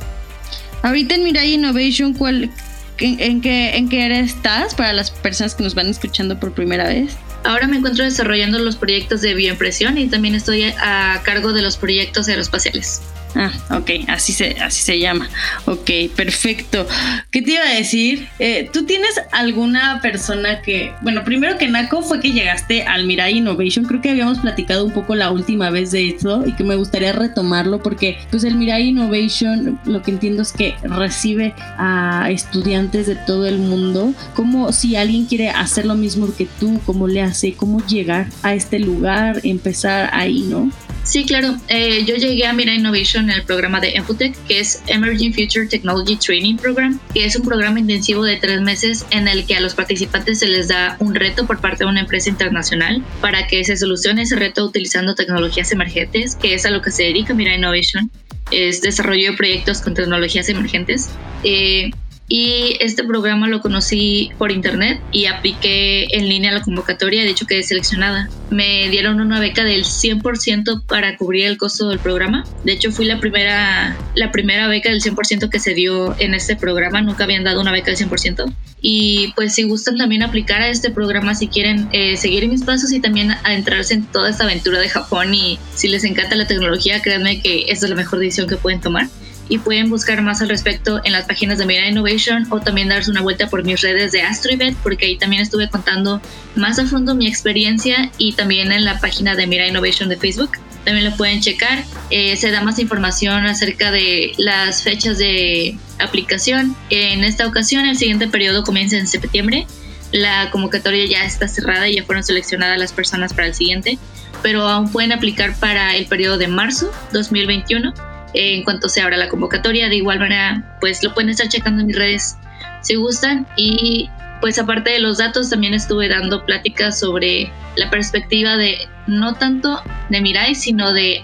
Ahorita 0.83 1.15
en 1.15 1.25
Mirai 1.25 1.55
Innovation, 1.55 2.15
¿cuál, 2.15 2.51
en, 2.99 3.41
qué, 3.41 3.77
¿en 3.77 3.89
qué 3.89 4.03
área 4.03 4.21
estás 4.21 4.75
para 4.75 4.93
las 4.93 5.11
personas 5.11 5.55
que 5.55 5.63
nos 5.63 5.75
van 5.75 5.89
escuchando 5.89 6.39
por 6.39 6.53
primera 6.53 6.85
vez? 6.85 7.17
Ahora 7.45 7.67
me 7.67 7.77
encuentro 7.77 8.05
desarrollando 8.05 8.59
los 8.59 8.77
proyectos 8.77 9.21
de 9.21 9.35
bioimpresión 9.35 9.99
y 9.99 10.09
también 10.09 10.35
estoy 10.35 10.65
a 10.65 11.21
cargo 11.25 11.53
de 11.53 11.63
los 11.63 11.77
proyectos 11.77 12.29
aeroespaciales. 12.29 13.03
Ah, 13.37 13.51
ok, 13.71 13.91
así 14.09 14.33
se, 14.33 14.57
así 14.61 14.83
se 14.83 14.99
llama. 14.99 15.29
Ok, 15.67 15.91
perfecto. 16.15 16.87
¿Qué 17.31 17.43
te 17.43 17.53
iba 17.53 17.63
a 17.63 17.75
decir? 17.75 18.29
Eh, 18.39 18.71
¿Tú 18.73 18.85
tienes 18.85 19.21
alguna 19.33 20.01
persona 20.01 20.63
que, 20.63 20.93
bueno, 21.03 21.25
primero 21.25 21.59
que 21.59 21.69
Naco 21.69 22.03
fue 22.03 22.21
que 22.21 22.33
llegaste 22.33 22.85
al 22.85 23.07
Mirai 23.07 23.39
Innovation, 23.39 23.87
creo 23.87 24.01
que 24.01 24.11
habíamos 24.11 24.39
platicado 24.39 24.85
un 24.85 24.93
poco 24.93 25.15
la 25.15 25.31
última 25.31 25.71
vez 25.71 25.91
de 25.91 26.11
eso 26.11 26.45
y 26.47 26.53
que 26.53 26.65
me 26.65 26.77
gustaría 26.77 27.13
retomarlo 27.13 27.83
porque 27.83 28.19
pues 28.31 28.45
el 28.45 28.55
Mirai 28.55 28.89
Innovation 28.89 29.81
lo 29.85 30.03
que 30.03 30.13
entiendo 30.13 30.43
es 30.43 30.53
que 30.53 30.77
recibe 30.83 31.55
a 31.77 32.29
estudiantes 32.31 33.07
de 33.07 33.17
todo 33.17 33.47
el 33.47 33.59
mundo, 33.59 34.15
como 34.35 34.73
si 34.73 34.97
alguien 34.97 35.27
quiere 35.27 35.51
hacer 35.51 35.87
lo 35.87 35.95
mismo 35.95 36.29
que 36.37 36.47
tú, 36.61 36.81
cómo 36.87 37.09
le 37.09 37.23
hace, 37.23 37.55
cómo 37.55 37.85
llegar 37.87 38.27
a 38.43 38.55
este 38.55 38.79
lugar, 38.79 39.41
empezar 39.43 40.11
ahí, 40.13 40.43
¿no? 40.43 40.71
Sí, 41.05 41.27
claro. 41.27 41.55
Eh, 41.69 42.05
yo 42.07 42.17
llegué 42.17 42.47
a 42.47 42.55
Mira 42.55 42.75
Innovation 42.75 43.29
en 43.29 43.37
el 43.37 43.43
programa 43.45 43.79
de 43.79 43.91
Enfotech, 43.91 44.35
que 44.49 44.61
es 44.61 44.83
Emerging 44.87 45.35
Future 45.35 45.67
Technology 45.67 46.17
Training 46.17 46.57
Program, 46.57 46.99
que 47.13 47.27
es 47.27 47.37
un 47.37 47.45
programa 47.45 47.79
intensivo 47.79 48.25
de 48.25 48.37
tres 48.37 48.63
meses 48.63 49.05
en 49.11 49.29
el 49.29 49.47
que 49.47 49.55
a 49.55 49.61
los 49.61 49.75
participantes 49.75 50.39
se 50.39 50.47
les 50.47 50.69
da 50.69 50.97
un 51.01 51.15
reto 51.15 51.47
por 51.47 51.61
parte 51.61 51.85
de 51.85 51.91
una 51.91 52.01
empresa 52.01 52.31
internacional 52.31 53.05
para 53.21 53.47
que 53.47 53.63
se 53.65 53.77
solucione 53.77 54.23
ese 54.23 54.37
reto 54.37 54.65
utilizando 54.65 55.15
tecnologías 55.15 55.71
emergentes, 55.73 56.37
que 56.37 56.55
es 56.55 56.65
a 56.65 56.71
lo 56.71 56.81
que 56.81 56.91
se 56.91 57.03
dedica 57.03 57.35
Mira 57.35 57.55
Innovation, 57.55 58.11
es 58.51 58.81
desarrollo 58.81 59.33
de 59.33 59.37
proyectos 59.37 59.83
con 59.83 59.93
tecnologías 59.93 60.49
emergentes. 60.49 61.11
Eh, 61.43 61.91
y 62.37 62.77
este 62.81 63.05
programa 63.05 63.47
lo 63.47 63.61
conocí 63.61 64.33
por 64.39 64.51
internet 64.51 65.01
y 65.13 65.27
apliqué 65.27 66.09
en 66.11 66.29
línea 66.29 66.51
la 66.51 66.63
convocatoria, 66.63 67.23
de 67.23 67.31
hecho 67.31 67.47
quedé 67.47 67.63
seleccionada. 67.63 68.29
Me 68.51 68.89
dieron 68.89 69.21
una 69.21 69.39
beca 69.39 69.63
del 69.63 69.85
100% 69.85 70.85
para 70.85 71.17
cubrir 71.17 71.47
el 71.47 71.59
costo 71.59 71.89
del 71.89 72.01
programa. 72.01 72.45
De 72.65 72.73
hecho 72.73 72.91
fui 72.91 73.05
la 73.05 73.21
primera, 73.21 73.97
la 74.17 74.33
primera 74.33 74.67
beca 74.67 74.91
del 74.91 75.01
100% 75.01 75.49
que 75.49 75.61
se 75.61 75.75
dio 75.75 76.17
en 76.19 76.35
este 76.35 76.57
programa, 76.57 77.03
nunca 77.03 77.23
habían 77.23 77.45
dado 77.45 77.61
una 77.61 77.71
beca 77.71 77.93
del 77.93 77.99
100%. 77.99 78.53
Y 78.81 79.33
pues 79.37 79.55
si 79.55 79.63
gustan 79.63 79.97
también 79.97 80.25
aplicar 80.25 80.61
a 80.61 80.71
este 80.71 80.91
programa, 80.91 81.37
si 81.37 81.47
quieren 81.47 81.89
eh, 81.93 82.17
seguir 82.17 82.49
mis 82.49 82.65
pasos 82.65 82.91
y 82.91 82.99
también 82.99 83.31
adentrarse 83.45 83.95
en 83.95 84.07
toda 84.07 84.31
esta 84.31 84.43
aventura 84.43 84.81
de 84.81 84.89
Japón 84.89 85.35
y 85.35 85.61
si 85.77 85.87
les 85.87 86.03
encanta 86.03 86.35
la 86.35 86.49
tecnología, 86.49 87.01
créanme 87.01 87.41
que 87.41 87.67
esta 87.69 87.87
es 87.87 87.91
la 87.91 87.97
mejor 87.97 88.19
decisión 88.19 88.49
que 88.49 88.57
pueden 88.57 88.81
tomar 88.81 89.07
y 89.49 89.59
pueden 89.59 89.91
buscar 89.91 90.23
más 90.23 90.41
al 90.41 90.49
respecto 90.49 91.01
en 91.05 91.13
las 91.13 91.27
páginas 91.27 91.59
de 91.59 91.67
Mira 91.67 91.89
Innovation 91.89 92.47
o 92.51 92.61
también 92.61 92.89
darse 92.89 93.11
una 93.11 93.21
vuelta 93.21 93.49
por 93.49 93.65
mis 93.65 93.81
redes 93.81 94.13
de 94.13 94.23
AstroIvet 94.23 94.75
porque 94.83 95.07
ahí 95.07 95.19
también 95.19 95.43
estuve 95.43 95.69
contando 95.69 96.21
más 96.55 96.79
a 96.79 96.87
fondo 96.87 97.15
mi 97.15 97.27
experiencia 97.27 98.11
y 98.19 98.33
también 98.33 98.73
en 98.73 98.85
la 98.85 99.01
página 99.01 99.35
de 99.35 99.47
Mira 99.47 99.67
Innovation 99.67 100.09
de 100.09 100.17
Facebook. 100.17 100.53
también 100.85 101.09
lo 101.11 101.17
pueden 101.17 101.41
checar. 101.41 101.85
Eh, 102.11 102.37
se 102.37 102.51
da 102.51 102.63
más 102.63 102.79
información 102.79 103.47
acerca 103.47 103.91
de 103.91 104.33
las 104.37 104.83
fechas 104.83 105.19
de 105.19 105.79
aplicación. 105.99 106.77
En 106.91 107.25
esta 107.25 107.47
ocasión, 107.47 107.87
el 107.87 107.97
siguiente 107.97 108.29
periodo 108.29 108.65
comienza 108.65 108.97
en 108.97 109.07
septiembre. 109.07 109.67
La 110.13 110.51
convocatoria 110.51 111.07
ya 111.07 111.25
está 111.25 111.49
cerrada 111.49 111.89
y 111.89 111.97
ya 111.97 112.05
fueron 112.05 112.23
seleccionadas 112.23 112.79
las 112.79 112.93
personas 112.93 113.33
para 113.33 113.49
el 113.49 113.55
siguiente, 113.55 113.99
pero 114.43 114.69
aún 114.69 114.93
pueden 114.93 115.13
aplicar 115.13 115.57
para 115.57 115.97
el 115.97 116.07
periodo 116.07 116.39
de 116.39 116.49
marzo 116.49 116.93
2021 117.13 118.14
en 118.35 118.65
cuanto 118.65 118.89
se 118.89 119.01
abra 119.01 119.17
la 119.17 119.29
convocatoria. 119.29 119.89
De 119.89 119.97
igual 119.97 120.19
manera, 120.19 120.77
pues 120.81 121.03
lo 121.03 121.15
pueden 121.15 121.31
estar 121.31 121.49
checando 121.49 121.81
en 121.81 121.87
mis 121.87 121.97
redes 121.97 122.37
si 122.83 122.97
gustan 122.97 123.47
y 123.57 124.11
pues 124.41 124.59
aparte 124.59 124.91
de 124.91 124.99
los 124.99 125.19
datos 125.19 125.49
también 125.49 125.73
estuve 125.73 126.09
dando 126.09 126.45
pláticas 126.45 126.99
sobre 126.99 127.51
la 127.77 127.89
perspectiva 127.89 128.57
de 128.57 128.77
no 129.07 129.35
tanto 129.35 129.83
de 130.11 130.21
Mirai, 130.21 130.55
sino 130.55 130.93
de 130.93 131.23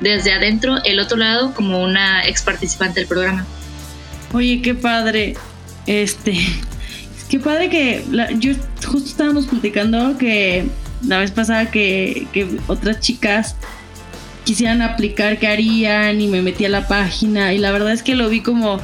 desde 0.00 0.32
adentro, 0.32 0.76
el 0.84 1.00
otro 1.00 1.16
lado, 1.16 1.54
como 1.54 1.82
una 1.82 2.24
ex 2.26 2.42
participante 2.42 3.00
del 3.00 3.08
programa. 3.08 3.46
Oye, 4.32 4.60
qué 4.62 4.74
padre. 4.74 5.34
Este, 5.86 6.38
qué 7.28 7.38
padre 7.38 7.70
que 7.70 8.04
yo 8.38 8.52
justo 8.86 9.08
estábamos 9.08 9.46
platicando 9.46 10.18
que 10.18 10.66
la 11.06 11.18
vez 11.18 11.30
pasada 11.30 11.70
que, 11.70 12.26
que 12.32 12.48
otras 12.66 13.00
chicas 13.00 13.56
quisieran 14.48 14.80
aplicar 14.80 15.38
qué 15.38 15.46
harían 15.46 16.22
y 16.22 16.26
me 16.26 16.40
metí 16.40 16.64
a 16.64 16.70
la 16.70 16.88
página 16.88 17.52
y 17.52 17.58
la 17.58 17.70
verdad 17.70 17.92
es 17.92 18.02
que 18.02 18.14
lo 18.14 18.30
vi 18.30 18.40
como 18.40 18.80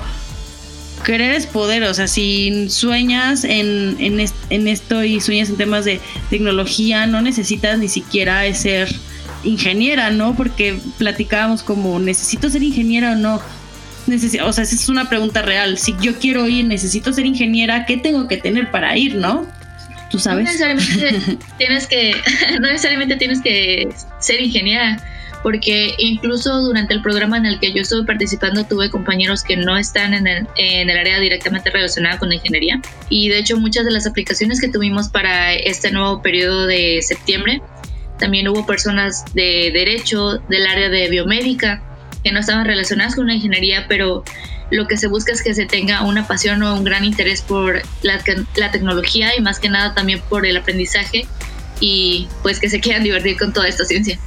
querer 1.06 1.30
es 1.30 1.47
poder, 1.47 1.85
o 1.85 1.94
sea, 1.94 2.06
si 2.06 2.68
sueñas 2.68 3.44
en, 3.44 3.97
en, 3.99 4.68
esto 4.68 5.02
y 5.02 5.23
sueñas 5.23 5.49
en 5.49 5.56
temas 5.56 5.87
de 5.87 6.02
tecnología, 6.28 7.06
no 7.06 7.23
necesitas 7.23 7.78
ni 7.78 7.88
siquiera 7.88 8.52
ser 8.52 8.94
ingeniera, 9.42 10.11
¿no? 10.11 10.37
Porque 10.37 10.78
platicábamos 10.99 11.62
como, 11.62 11.99
¿necesito 11.99 12.50
ser 12.50 12.62
ingeniera 12.62 13.12
o 13.12 13.14
no? 13.14 13.37
o 13.37 14.52
sea, 14.52 14.64
esa 14.64 14.75
es 14.75 14.90
una 14.90 15.09
pregunta 15.09 15.40
real. 15.40 15.78
Si 15.78 15.97
yo 15.99 16.18
quiero 16.18 16.47
ir, 16.47 16.66
necesito 16.66 17.11
ser 17.14 17.25
ingeniera, 17.25 17.87
¿qué 17.87 17.97
tengo 17.97 18.28
que 18.28 18.37
tener 18.37 18.71
para 18.71 18.99
ir, 18.99 19.14
no? 19.14 19.47
¿Tú 20.11 20.18
sabes? 20.18 20.44
No 20.44 20.52
necesariamente 20.52 21.38
tienes 21.59 21.87
que, 21.87 22.12
no 22.61 22.68
necesariamente 22.68 23.16
tienes 23.16 23.40
que 23.40 23.88
ser 24.21 24.42
ingeniera 24.42 25.02
porque 25.44 25.94
incluso 25.98 26.62
durante 26.62 26.94
el 26.94 27.02
programa 27.02 27.36
en 27.36 27.46
el 27.46 27.60
que 27.60 27.72
yo 27.72 27.82
estuve 27.82 28.04
participando 28.04 28.64
tuve 28.64 28.90
compañeros 28.90 29.44
que 29.44 29.56
no 29.56 29.76
están 29.76 30.14
en 30.14 30.26
el, 30.26 30.48
en 30.56 30.90
el 30.90 30.98
área 30.98 31.20
directamente 31.20 31.70
relacionada 31.70 32.18
con 32.18 32.30
la 32.30 32.34
ingeniería 32.34 32.80
y 33.08 33.28
de 33.28 33.38
hecho 33.38 33.56
muchas 33.58 33.84
de 33.84 33.92
las 33.92 34.06
aplicaciones 34.06 34.60
que 34.60 34.68
tuvimos 34.68 35.08
para 35.08 35.52
este 35.54 35.92
nuevo 35.92 36.20
periodo 36.22 36.66
de 36.66 37.00
septiembre 37.02 37.62
también 38.18 38.48
hubo 38.48 38.64
personas 38.66 39.24
de 39.34 39.70
derecho, 39.72 40.38
del 40.48 40.66
área 40.66 40.88
de 40.88 41.08
biomédica, 41.08 41.82
que 42.22 42.32
no 42.32 42.40
estaban 42.40 42.64
relacionadas 42.64 43.16
con 43.16 43.26
la 43.26 43.34
ingeniería, 43.34 43.86
pero 43.88 44.24
lo 44.70 44.86
que 44.86 44.96
se 44.96 45.08
busca 45.08 45.32
es 45.32 45.42
que 45.42 45.54
se 45.54 45.66
tenga 45.66 46.02
una 46.02 46.26
pasión 46.26 46.62
o 46.62 46.74
un 46.74 46.84
gran 46.84 47.04
interés 47.04 47.42
por 47.42 47.82
la, 48.02 48.20
la, 48.56 48.70
tecnología 48.70 49.36
y 49.36 49.40
más 49.40 49.58
que 49.58 49.68
nada 49.68 49.94
también 49.94 50.20
por 50.28 50.46
el 50.46 50.56
aprendizaje 50.56 51.26
y 51.80 52.28
pues 52.42 52.60
que 52.60 52.68
se 52.68 52.80
quieran 52.80 53.02
divertir 53.02 53.36
con 53.36 53.52
toda 53.52 53.68
esta 53.68 53.84
ciencia. 53.84 54.18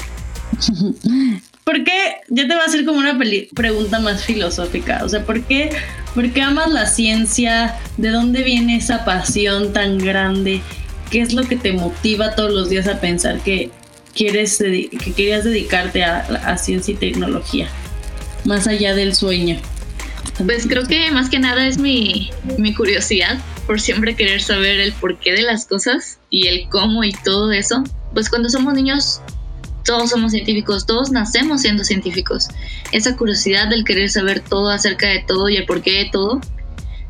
¿Por 1.63 1.84
qué? 1.84 2.22
Yo 2.30 2.48
te 2.48 2.54
voy 2.54 2.63
a 2.63 2.66
hacer 2.66 2.86
como 2.86 3.00
una 3.00 3.20
pregunta 3.54 4.00
más 4.00 4.24
filosófica. 4.24 5.01
O 5.04 5.10
sea, 5.10 5.25
¿por 5.25 5.44
qué, 5.44 5.70
¿por 6.16 6.32
qué 6.32 6.42
amas 6.42 6.72
la 6.72 6.86
ciencia? 6.86 7.75
¿De 7.98 8.10
dónde 8.10 8.44
viene 8.44 8.77
esa 8.77 9.04
pasión 9.04 9.74
tan 9.74 9.98
grande? 9.98 10.62
¿Qué 11.12 11.22
es 11.22 11.34
lo 11.34 11.44
que 11.44 11.58
te 11.58 11.74
motiva 11.74 12.36
todos 12.36 12.54
los 12.54 12.70
días 12.70 12.88
a 12.88 13.01
pensar 13.01 13.42
que 13.42 13.70
quieres 14.16 14.58
que 14.58 15.13
querías 15.13 15.44
dedicarte 15.44 16.06
a, 16.06 16.20
a 16.20 16.58
ciencia 16.58 16.94
y 16.94 16.98
tecnología? 16.98 17.68
Más 18.46 18.66
allá 18.68 18.96
del 18.96 19.13
sueño. 19.13 19.60
Pues 20.46 20.68
creo 20.68 20.86
que 20.86 21.12
más 21.12 21.30
que 21.30 21.39
nada 21.39 21.68
es 21.68 21.80
mi, 21.80 22.30
mi 22.58 22.74
curiosidad 22.74 23.39
por 23.66 23.82
siempre 23.82 24.16
querer 24.16 24.42
saber 24.42 24.80
el 24.80 24.94
porqué 24.94 25.34
de 25.34 25.42
las 25.42 25.66
cosas 25.66 26.20
y 26.30 26.48
el 26.48 26.70
cómo 26.70 27.04
y 27.04 27.12
todo 27.12 27.51
eso. 27.51 27.84
Pues 28.13 28.30
cuando 28.30 28.48
somos 28.48 28.74
niños 28.74 29.22
todos 29.88 30.10
somos 30.10 30.34
científicos, 30.34 30.86
todos 30.86 31.12
nacemos 31.12 31.62
siendo 31.62 31.84
científicos. 31.84 32.50
Esa 32.91 33.15
curiosidad 33.15 33.70
del 33.70 33.86
querer 33.86 34.10
saber 34.10 34.41
todo 34.41 34.70
acerca 34.70 35.08
de 35.08 35.24
todo 35.25 35.50
y 35.50 35.56
el 35.56 35.65
porqué 35.65 36.03
de 36.03 36.10
todo, 36.12 36.41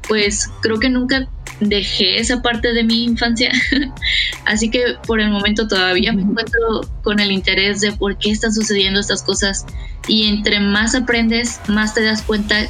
pues 0.08 0.50
creo 0.62 0.80
que 0.80 0.90
nunca 0.90 1.28
dejé 1.60 2.20
esa 2.20 2.42
parte 2.44 2.74
de 2.74 2.84
mi 2.84 3.04
infancia. 3.04 3.52
Así 4.46 4.70
que 4.70 4.84
por 5.08 5.20
el 5.20 5.32
momento 5.32 5.68
todavía 5.68 6.14
me 6.14 6.22
encuentro 6.22 6.88
con 7.02 7.20
el 7.20 7.32
interés 7.32 7.82
de 7.82 7.94
por 7.94 8.16
qué 8.20 8.30
están 8.30 8.54
sucediendo 8.54 9.00
estas 9.00 9.24
cosas. 9.24 9.66
Y 10.08 10.28
entre 10.28 10.60
más 10.60 10.94
aprendes, 10.94 11.60
más 11.68 11.96
te 11.96 12.04
das 12.04 12.22
cuenta 12.22 12.70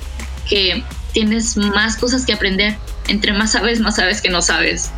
que 0.50 0.84
tienes 1.12 1.58
más 1.58 1.98
cosas 1.98 2.26
que 2.26 2.32
aprender. 2.32 2.78
Entre 3.10 3.34
más 3.34 3.52
sabes, 3.52 3.82
más 3.82 3.98
sabes 3.98 4.22
que 4.22 4.30
no 4.30 4.42
sabes. 4.42 4.90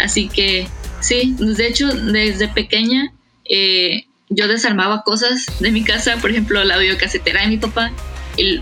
Así 0.00 0.28
que 0.28 0.66
sí, 1.00 1.36
de 1.38 1.66
hecho, 1.66 1.88
desde 1.88 2.48
pequeña 2.48 3.12
eh, 3.44 4.06
yo 4.34 4.48
desarmaba 4.48 5.02
cosas 5.02 5.46
de 5.60 5.70
mi 5.70 5.84
casa, 5.84 6.16
por 6.20 6.30
ejemplo, 6.30 6.62
la 6.64 6.78
videocasetera 6.78 7.42
de 7.42 7.48
mi 7.48 7.56
papá, 7.58 7.92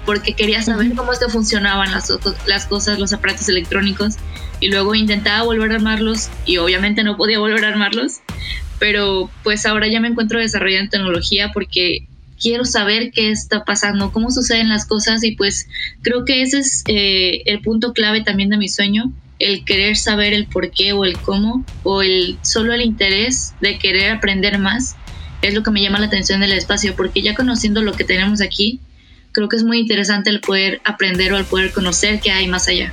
porque 0.04 0.34
quería 0.34 0.62
saber 0.62 0.92
cómo 0.94 1.14
se 1.14 1.28
funcionaban 1.28 1.90
las, 1.90 2.12
las 2.46 2.66
cosas, 2.66 2.98
los 2.98 3.12
aparatos 3.12 3.48
electrónicos, 3.48 4.16
y 4.60 4.68
luego 4.68 4.94
intentaba 4.94 5.44
volver 5.44 5.72
a 5.72 5.76
armarlos, 5.76 6.28
y 6.46 6.58
obviamente 6.58 7.02
no 7.02 7.16
podía 7.16 7.38
volver 7.38 7.64
a 7.64 7.68
armarlos, 7.68 8.20
pero 8.78 9.30
pues 9.42 9.64
ahora 9.66 9.88
ya 9.88 10.00
me 10.00 10.08
encuentro 10.08 10.38
desarrollando 10.38 10.90
tecnología 10.90 11.52
porque 11.52 12.06
quiero 12.40 12.64
saber 12.64 13.12
qué 13.12 13.30
está 13.30 13.64
pasando, 13.64 14.12
cómo 14.12 14.30
suceden 14.30 14.68
las 14.68 14.86
cosas, 14.86 15.24
y 15.24 15.32
pues 15.32 15.68
creo 16.02 16.24
que 16.24 16.42
ese 16.42 16.58
es 16.58 16.84
eh, 16.86 17.42
el 17.46 17.60
punto 17.60 17.92
clave 17.92 18.22
también 18.22 18.50
de 18.50 18.58
mi 18.58 18.68
sueño, 18.68 19.12
el 19.38 19.64
querer 19.64 19.96
saber 19.96 20.32
el 20.34 20.46
por 20.46 20.70
qué 20.70 20.92
o 20.92 21.04
el 21.04 21.18
cómo, 21.18 21.64
o 21.82 22.02
el 22.02 22.38
solo 22.42 22.72
el 22.74 22.82
interés 22.82 23.54
de 23.60 23.78
querer 23.78 24.12
aprender 24.12 24.58
más 24.58 24.96
es 25.42 25.54
lo 25.54 25.62
que 25.62 25.70
me 25.70 25.82
llama 25.82 25.98
la 25.98 26.06
atención 26.06 26.40
del 26.40 26.52
espacio, 26.52 26.94
porque 26.96 27.22
ya 27.22 27.34
conociendo 27.34 27.82
lo 27.82 27.92
que 27.92 28.04
tenemos 28.04 28.40
aquí, 28.40 28.80
creo 29.32 29.48
que 29.48 29.56
es 29.56 29.64
muy 29.64 29.78
interesante 29.78 30.30
el 30.30 30.40
poder 30.40 30.80
aprender 30.84 31.32
o 31.32 31.38
el 31.38 31.44
poder 31.44 31.72
conocer 31.72 32.20
qué 32.20 32.30
hay 32.30 32.46
más 32.46 32.68
allá. 32.68 32.92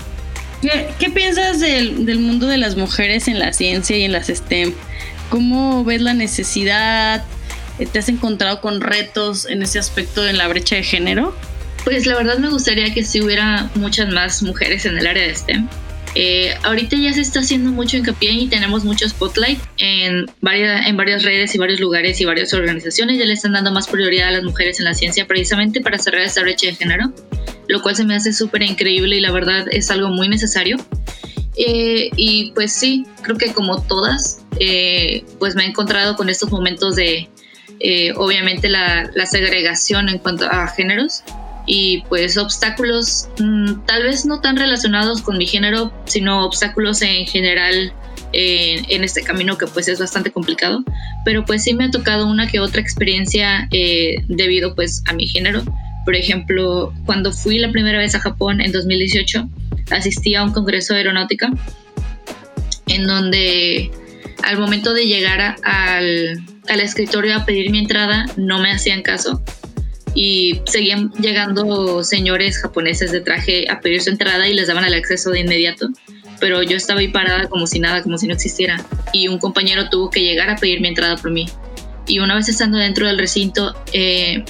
¿Qué, 0.62 1.10
piensas 1.10 1.62
del, 1.62 2.06
del, 2.06 2.20
mundo 2.20 2.48
de 2.48 2.58
las 2.58 2.76
mujeres 2.76 3.30
en 3.30 3.40
la 3.40 3.54
ciencia 3.54 3.96
y 3.96 4.04
en 4.04 4.12
las 4.12 4.28
STEM? 4.28 4.74
¿Cómo 5.30 5.86
ves 5.86 6.02
la 6.02 6.14
necesidad? 6.14 7.24
¿Te 7.94 8.00
has 8.00 8.10
encontrado 8.10 8.60
con 8.60 8.82
retos 8.82 9.46
en 9.46 9.64
ese 9.64 9.80
aspecto 9.80 10.28
en 10.28 10.38
la 10.38 10.50
brecha 10.50 10.76
de 10.76 10.84
género? 10.84 11.34
Pues 11.86 12.06
la 12.06 12.16
verdad 12.16 12.40
me 12.40 12.50
gustaría 12.50 12.94
que 12.94 13.06
si 13.06 13.22
hubiera 13.22 13.70
muchas 13.76 14.10
más 14.10 14.44
mujeres 14.44 14.86
en 14.86 14.98
el 14.98 15.08
área 15.08 15.24
de 15.24 15.34
STEM. 15.34 15.70
Eh, 16.16 16.56
ahorita 16.64 16.98
ya 16.98 17.14
se 17.14 17.22
está 17.22 17.40
haciendo 17.40 17.72
mucho 17.72 17.98
hincapié 17.98 18.32
y 18.32 18.48
tenemos 18.48 18.84
mucho 18.84 19.08
spotlight 19.08 19.60
en 19.78 20.26
varias, 20.42 20.88
en 20.88 20.98
varias 20.98 21.24
redes 21.24 21.54
y 21.54 21.58
varios 21.58 21.80
lugares 21.80 22.20
y 22.20 22.26
varias 22.26 22.54
organizaciones. 22.54 23.18
Ya 23.18 23.26
le 23.26 23.34
están 23.34 23.54
dando 23.54 23.72
más 23.72 23.88
prioridad 23.88 24.30
a 24.30 24.32
las 24.32 24.44
mujeres 24.44 24.80
en 24.80 24.86
la 24.86 24.94
ciencia 24.94 25.28
precisamente 25.28 25.82
para 25.82 25.98
cerrar 25.98 26.22
esta 26.22 26.42
brecha 26.42 26.68
de 26.68 26.76
género, 26.76 27.14
lo 27.68 27.82
cual 27.82 27.96
se 27.96 28.06
me 28.06 28.16
hace 28.16 28.34
súper 28.34 28.64
increíble 28.64 29.18
y 29.18 29.20
la 29.20 29.32
verdad 29.32 29.68
es 29.72 29.92
algo 29.92 30.10
muy 30.10 30.28
necesario. 30.28 30.78
Eh, 31.56 32.10
y 32.16 32.52
pues 32.52 32.74
sí, 32.74 33.06
creo 33.22 33.38
que 33.38 33.54
como 33.54 33.82
todas, 33.82 34.42
eh, 34.60 35.24
pues 35.40 35.56
me 35.56 35.64
he 35.64 35.68
encontrado 35.68 36.16
con 36.16 36.30
estos 36.30 36.52
momentos 36.52 36.96
de, 36.96 37.30
obviamente, 38.16 38.70
la, 38.70 39.10
la 39.14 39.26
segregación 39.26 40.10
en 40.10 40.20
cuanto 40.20 40.46
a 40.46 40.68
géneros 40.68 41.24
y 41.72 42.02
pues 42.10 42.36
obstáculos 42.36 43.30
mm, 43.38 43.86
tal 43.86 44.02
vez 44.02 44.26
no 44.26 44.42
tan 44.42 44.58
relacionados 44.58 45.22
con 45.22 45.38
mi 45.38 45.46
género, 45.46 45.94
sino 46.06 46.44
obstáculos 46.44 47.04
en 47.04 47.28
general 47.28 47.94
eh, 48.34 48.82
en 48.90 49.04
este 49.04 49.22
camino 49.22 49.56
que 49.56 49.68
pues 49.68 49.88
es 49.88 50.00
bastante 50.00 50.32
complicado, 50.32 50.84
pero 51.24 51.46
pues 51.46 51.64
sí 51.64 51.76
me 51.76 51.86
ha 51.86 51.92
tocado 51.92 52.26
una 52.26 52.48
que 52.48 52.60
otra 52.60 52.82
experiencia 52.82 53.68
eh, 53.72 54.16
debido 54.28 54.74
pues 54.74 55.04
a 55.08 55.14
mi 55.14 55.28
género. 55.28 55.62
Por 56.06 56.16
ejemplo, 56.16 56.92
cuando 57.06 57.32
fui 57.32 57.60
la 57.60 57.72
primera 57.72 58.00
vez 58.00 58.16
a 58.16 58.20
Japón 58.20 58.62
en 58.62 58.72
2018, 58.72 59.48
asistí 59.92 60.34
a 60.34 60.44
un 60.44 60.52
congreso 60.52 60.96
de 60.96 61.02
aeronáutica 61.02 61.52
en 62.88 63.06
donde 63.06 63.92
al 64.42 64.58
momento 64.58 64.96
de 64.96 65.06
llegar 65.06 65.58
al, 65.64 66.44
al 66.68 66.80
escritorio 66.80 67.36
a 67.36 67.46
pedir 67.46 67.70
mi 67.70 67.78
entrada 67.78 68.26
no 68.38 68.58
me 68.60 68.72
hacían 68.72 69.04
caso 69.04 69.44
y 70.16 70.62
seguían 70.66 71.12
llegando 71.14 72.04
señores 72.04 72.60
japoneses 72.60 73.12
de 73.12 73.22
traje 73.22 73.70
a 73.70 73.80
pedir 73.80 74.02
su 74.02 74.10
entrada 74.10 74.48
y 74.48 74.54
les 74.54 74.68
daban 74.68 74.86
el 74.86 74.94
acceso 74.94 75.32
de 75.32 75.42
inmediato. 75.42 75.90
Pero 76.40 76.64
yo 76.64 76.78
estaba 76.78 77.02
ahí 77.02 77.10
parada 77.10 77.48
como 77.50 77.68
si 77.68 77.80
nada, 77.80 78.02
como 78.02 78.18
si 78.18 78.28
no 78.28 78.34
existiera. 78.34 78.84
Y 79.14 79.28
un 79.28 79.40
compañero 79.40 79.90
tuvo 79.90 80.10
que 80.10 80.22
llegar 80.22 80.50
a 80.50 80.56
pedir 80.56 80.82
mi 80.82 80.88
entrada 80.88 81.18
por 81.18 81.32
mí. 81.32 81.48
Y 82.08 82.20
una 82.20 82.36
vez 82.36 82.50
estando 82.50 82.78
dentro 82.78 83.08
del 83.08 83.20
recinto, 83.20 83.76
eh, 83.94 84.44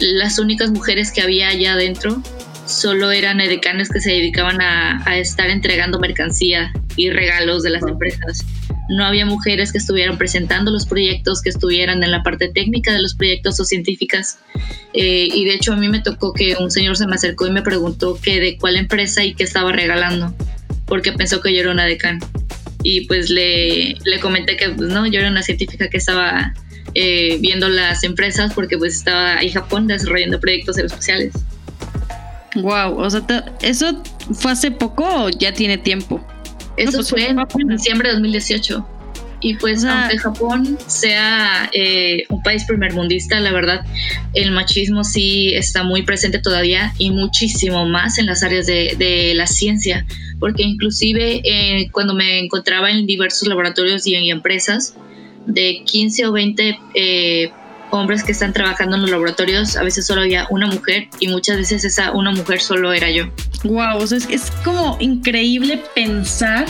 las 0.00 0.38
únicas 0.38 0.70
mujeres 0.70 1.12
que 1.12 1.20
había 1.20 1.48
allá 1.48 1.74
adentro 1.74 2.22
solo 2.66 3.10
eran 3.10 3.40
edecanes 3.40 3.88
que 3.88 4.00
se 4.00 4.10
dedicaban 4.10 4.60
a, 4.62 5.02
a 5.06 5.18
estar 5.18 5.50
entregando 5.50 5.98
mercancía 5.98 6.72
y 6.96 7.10
regalos 7.10 7.62
de 7.62 7.70
las 7.70 7.82
empresas. 7.82 8.44
No 8.92 9.04
había 9.04 9.26
mujeres 9.26 9.72
que 9.72 9.78
estuvieran 9.78 10.18
presentando 10.18 10.70
los 10.70 10.86
proyectos, 10.86 11.42
que 11.42 11.48
estuvieran 11.50 12.02
en 12.02 12.10
la 12.10 12.22
parte 12.22 12.48
técnica 12.48 12.92
de 12.92 13.00
los 13.00 13.14
proyectos 13.14 13.58
o 13.60 13.64
científicas. 13.64 14.38
Eh, 14.92 15.28
y 15.32 15.44
de 15.44 15.54
hecho 15.54 15.72
a 15.72 15.76
mí 15.76 15.88
me 15.88 16.00
tocó 16.00 16.32
que 16.32 16.56
un 16.58 16.70
señor 16.70 16.96
se 16.96 17.06
me 17.06 17.14
acercó 17.14 17.46
y 17.46 17.50
me 17.50 17.62
preguntó 17.62 18.18
que 18.20 18.40
de 18.40 18.58
cuál 18.58 18.76
empresa 18.76 19.24
y 19.24 19.34
qué 19.34 19.44
estaba 19.44 19.72
regalando, 19.72 20.34
porque 20.86 21.12
pensó 21.12 21.40
que 21.40 21.54
yo 21.54 21.60
era 21.60 21.70
una 21.70 21.84
decán. 21.84 22.20
Y 22.82 23.06
pues 23.06 23.30
le, 23.30 23.96
le 24.04 24.20
comenté 24.20 24.56
que 24.56 24.68
pues, 24.70 24.88
no, 24.88 25.06
yo 25.06 25.20
era 25.20 25.30
una 25.30 25.42
científica 25.42 25.88
que 25.88 25.98
estaba 25.98 26.52
eh, 26.94 27.38
viendo 27.40 27.68
las 27.68 28.04
empresas 28.04 28.52
porque 28.52 28.76
pues 28.76 28.94
estaba 28.94 29.38
ahí 29.38 29.50
Japón 29.50 29.86
desarrollando 29.86 30.40
proyectos 30.40 30.76
aeroespaciales. 30.76 31.32
Wow, 32.56 32.98
o 32.98 33.08
sea, 33.08 33.22
¿eso 33.62 34.02
fue 34.34 34.52
hace 34.52 34.70
poco 34.70 35.04
o 35.06 35.30
ya 35.30 35.54
tiene 35.54 35.78
tiempo? 35.78 36.20
Eso 36.76 36.98
pues, 36.98 37.10
fue 37.10 37.28
en 37.28 37.68
diciembre 37.68 38.08
de 38.08 38.14
2018. 38.14 38.86
Y 39.44 39.54
pues 39.54 39.84
aunque 39.84 40.18
Japón 40.18 40.78
sea 40.86 41.68
eh, 41.72 42.24
un 42.28 42.40
país 42.44 42.64
primermundista, 42.64 43.40
la 43.40 43.50
verdad, 43.50 43.84
el 44.34 44.52
machismo 44.52 45.02
sí 45.02 45.52
está 45.54 45.82
muy 45.82 46.02
presente 46.02 46.38
todavía 46.38 46.94
y 46.96 47.10
muchísimo 47.10 47.84
más 47.84 48.18
en 48.18 48.26
las 48.26 48.44
áreas 48.44 48.66
de, 48.66 48.94
de 48.96 49.34
la 49.34 49.48
ciencia, 49.48 50.06
porque 50.38 50.62
inclusive 50.62 51.42
eh, 51.44 51.88
cuando 51.90 52.14
me 52.14 52.38
encontraba 52.38 52.92
en 52.92 53.04
diversos 53.04 53.48
laboratorios 53.48 54.06
y 54.06 54.14
en 54.14 54.30
empresas, 54.30 54.94
de 55.46 55.82
15 55.84 56.26
o 56.26 56.32
20 56.32 56.78
eh, 56.94 57.50
hombres 57.92 58.24
que 58.24 58.32
están 58.32 58.52
trabajando 58.52 58.96
en 58.96 59.02
los 59.02 59.10
laboratorios, 59.10 59.76
a 59.76 59.82
veces 59.82 60.06
solo 60.06 60.22
había 60.22 60.46
una 60.50 60.66
mujer 60.66 61.08
y 61.20 61.28
muchas 61.28 61.58
veces 61.58 61.84
esa 61.84 62.10
una 62.12 62.32
mujer 62.32 62.60
solo 62.60 62.92
era 62.92 63.10
yo. 63.10 63.26
Wow, 63.64 63.98
o 63.98 64.06
sea, 64.06 64.18
es, 64.18 64.28
es 64.28 64.50
como 64.64 64.96
increíble 64.98 65.82
pensar 65.94 66.66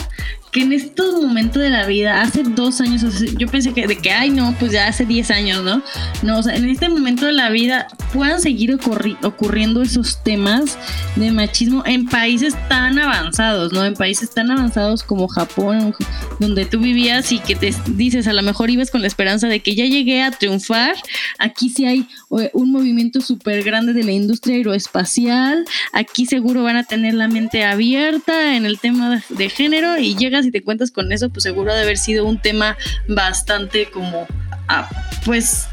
que 0.53 0.61
en 0.61 0.71
estos 0.71 1.19
momentos 1.19 1.61
de 1.61 1.71
la 1.71 1.87
vida, 1.87 2.21
hace 2.21 2.43
dos 2.43 2.79
años, 2.79 3.03
yo 3.39 3.47
pensé 3.47 3.73
que 3.73 3.87
de 3.87 3.97
que, 3.97 4.11
ay, 4.11 4.29
no, 4.29 4.55
pues 4.59 4.71
ya 4.71 4.87
hace 4.87 5.03
10 5.03 5.31
años, 5.31 5.63
¿no? 5.63 5.81
No, 6.21 6.37
o 6.37 6.43
sea, 6.43 6.55
en 6.55 6.69
este 6.69 6.89
momento 6.89 7.25
de 7.25 7.31
la 7.31 7.49
vida 7.49 7.87
puedan 8.13 8.39
seguir 8.39 8.77
ocurriendo 9.23 9.81
esos 9.81 10.23
temas 10.23 10.77
de 11.15 11.31
machismo 11.31 11.81
en 11.87 12.07
países 12.07 12.55
tan 12.69 12.99
avanzados, 12.99 13.73
¿no? 13.73 13.83
En 13.83 13.95
países 13.95 14.29
tan 14.29 14.51
avanzados 14.51 15.01
como 15.01 15.27
Japón, 15.27 15.95
donde 16.39 16.65
tú 16.65 16.79
vivías 16.79 17.31
y 17.31 17.39
que 17.39 17.55
te 17.55 17.73
dices, 17.87 18.27
a 18.27 18.33
lo 18.33 18.43
mejor 18.43 18.69
ibas 18.69 18.91
con 18.91 19.01
la 19.01 19.07
esperanza 19.07 19.47
de 19.47 19.59
que 19.59 19.73
ya 19.73 19.85
llegué 19.85 20.21
a 20.21 20.29
triunfar. 20.29 20.95
Aquí 21.39 21.69
sí 21.69 21.85
hay 21.85 22.07
eh, 22.39 22.51
un 22.53 22.71
movimiento 22.71 23.21
súper 23.21 23.63
grande 23.63 23.93
de 23.93 24.03
la 24.03 24.11
industria 24.11 24.57
aeroespacial. 24.57 25.65
Aquí 25.93 26.27
seguro 26.27 26.61
van 26.61 26.77
a 26.77 26.83
tener 26.83 27.15
la 27.15 27.27
mente 27.27 27.63
abierta 27.63 28.55
en 28.55 28.67
el 28.67 28.77
tema 28.77 29.23
de 29.29 29.49
género 29.49 29.97
y 29.97 30.15
llegas 30.15 30.42
y 30.43 30.51
te 30.51 30.61
cuentas 30.61 30.91
con 30.91 31.11
eso, 31.11 31.29
pues 31.29 31.43
seguro 31.43 31.73
de 31.73 31.81
haber 31.81 31.97
sido 31.97 32.25
un 32.25 32.41
tema 32.41 32.77
bastante 33.07 33.89
como, 33.91 34.27
ah, 34.67 34.89
pues 35.25 35.67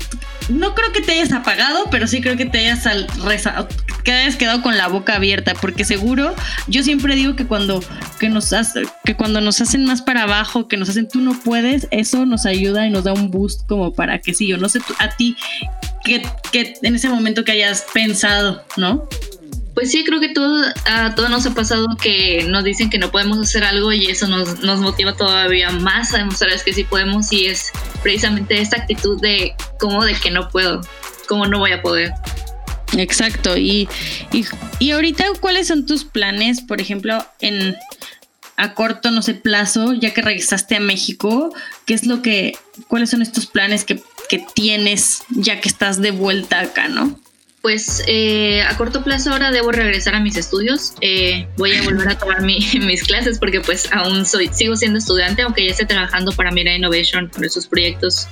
no 0.50 0.74
creo 0.74 0.92
que 0.92 1.00
te 1.00 1.12
hayas 1.12 1.32
apagado, 1.32 1.84
pero 1.90 2.06
sí 2.06 2.20
creo 2.20 2.36
que 2.36 2.46
te 2.46 2.58
hayas, 2.58 2.86
al, 2.86 3.06
que 4.04 4.12
hayas 4.12 4.36
quedado 4.36 4.62
con 4.62 4.76
la 4.76 4.88
boca 4.88 5.16
abierta, 5.16 5.54
porque 5.54 5.84
seguro, 5.84 6.34
yo 6.66 6.82
siempre 6.82 7.14
digo 7.14 7.36
que 7.36 7.46
cuando, 7.46 7.82
que 8.18 8.28
nos 8.28 8.52
que 9.04 9.14
cuando 9.14 9.40
nos 9.40 9.60
hacen 9.60 9.84
más 9.84 10.02
para 10.02 10.24
abajo, 10.24 10.68
que 10.68 10.76
nos 10.76 10.88
hacen 10.88 11.08
tú 11.08 11.20
no 11.20 11.38
puedes, 11.40 11.86
eso 11.90 12.26
nos 12.26 12.46
ayuda 12.46 12.86
y 12.86 12.90
nos 12.90 13.04
da 13.04 13.12
un 13.12 13.30
boost 13.30 13.66
como 13.68 13.92
para 13.92 14.18
que 14.18 14.34
sí, 14.34 14.48
yo 14.48 14.56
no 14.56 14.68
sé 14.68 14.80
a 14.98 15.14
ti, 15.16 15.36
que, 16.04 16.22
que 16.52 16.74
en 16.82 16.94
ese 16.94 17.08
momento 17.08 17.44
que 17.44 17.52
hayas 17.52 17.86
pensado, 17.92 18.64
¿no? 18.76 19.08
Pues 19.74 19.90
sí, 19.92 20.04
creo 20.04 20.20
que 20.20 20.30
todo, 20.30 20.64
a 20.84 21.14
todos 21.14 21.30
nos 21.30 21.46
ha 21.46 21.54
pasado 21.54 21.86
que 21.96 22.44
nos 22.48 22.64
dicen 22.64 22.90
que 22.90 22.98
no 22.98 23.10
podemos 23.10 23.38
hacer 23.38 23.64
algo 23.64 23.92
y 23.92 24.06
eso 24.06 24.26
nos, 24.26 24.58
motiva 24.80 25.16
todavía 25.16 25.70
más 25.70 26.12
a 26.12 26.18
demostrar 26.18 26.50
que 26.62 26.72
sí 26.72 26.84
podemos 26.84 27.32
y 27.32 27.46
es 27.46 27.70
precisamente 28.02 28.60
esta 28.60 28.78
actitud 28.78 29.20
de 29.20 29.54
cómo 29.78 30.04
de 30.04 30.14
que 30.14 30.30
no 30.30 30.48
puedo, 30.48 30.80
cómo 31.28 31.46
no 31.46 31.58
voy 31.58 31.72
a 31.72 31.82
poder. 31.82 32.12
Exacto, 32.96 33.56
y, 33.56 33.88
y, 34.32 34.44
y 34.80 34.90
ahorita 34.90 35.24
cuáles 35.40 35.68
son 35.68 35.86
tus 35.86 36.04
planes, 36.04 36.60
por 36.60 36.80
ejemplo, 36.80 37.24
en 37.40 37.76
a 38.60 38.74
corto, 38.74 39.10
no 39.10 39.22
sé, 39.22 39.32
plazo, 39.32 39.94
ya 39.94 40.12
que 40.12 40.20
regresaste 40.20 40.76
a 40.76 40.80
México, 40.80 41.54
¿qué 41.86 41.94
es 41.94 42.04
lo 42.04 42.20
que, 42.20 42.58
cuáles 42.88 43.08
son 43.08 43.22
estos 43.22 43.46
planes 43.46 43.84
que, 43.84 44.02
que 44.28 44.44
tienes 44.54 45.22
ya 45.30 45.62
que 45.62 45.68
estás 45.68 46.02
de 46.02 46.10
vuelta 46.10 46.60
acá, 46.60 46.88
no? 46.88 47.18
Pues 47.62 48.02
eh, 48.06 48.62
a 48.62 48.74
corto 48.78 49.04
plazo 49.04 49.32
ahora 49.32 49.50
debo 49.50 49.70
regresar 49.70 50.14
a 50.14 50.20
mis 50.20 50.36
estudios. 50.36 50.94
Eh, 51.02 51.46
voy 51.58 51.74
a 51.74 51.82
volver 51.82 52.08
a 52.08 52.18
tomar 52.18 52.40
mis 52.42 53.02
clases 53.04 53.38
porque 53.38 53.60
pues 53.60 53.88
aún 53.92 54.24
soy, 54.24 54.48
sigo 54.52 54.76
siendo 54.76 54.98
estudiante, 54.98 55.42
aunque 55.42 55.66
ya 55.66 55.72
esté 55.72 55.84
trabajando 55.84 56.32
para 56.32 56.50
Mira 56.50 56.74
Innovation 56.74 57.28
por 57.28 57.44
esos 57.44 57.66
proyectos. 57.66 58.28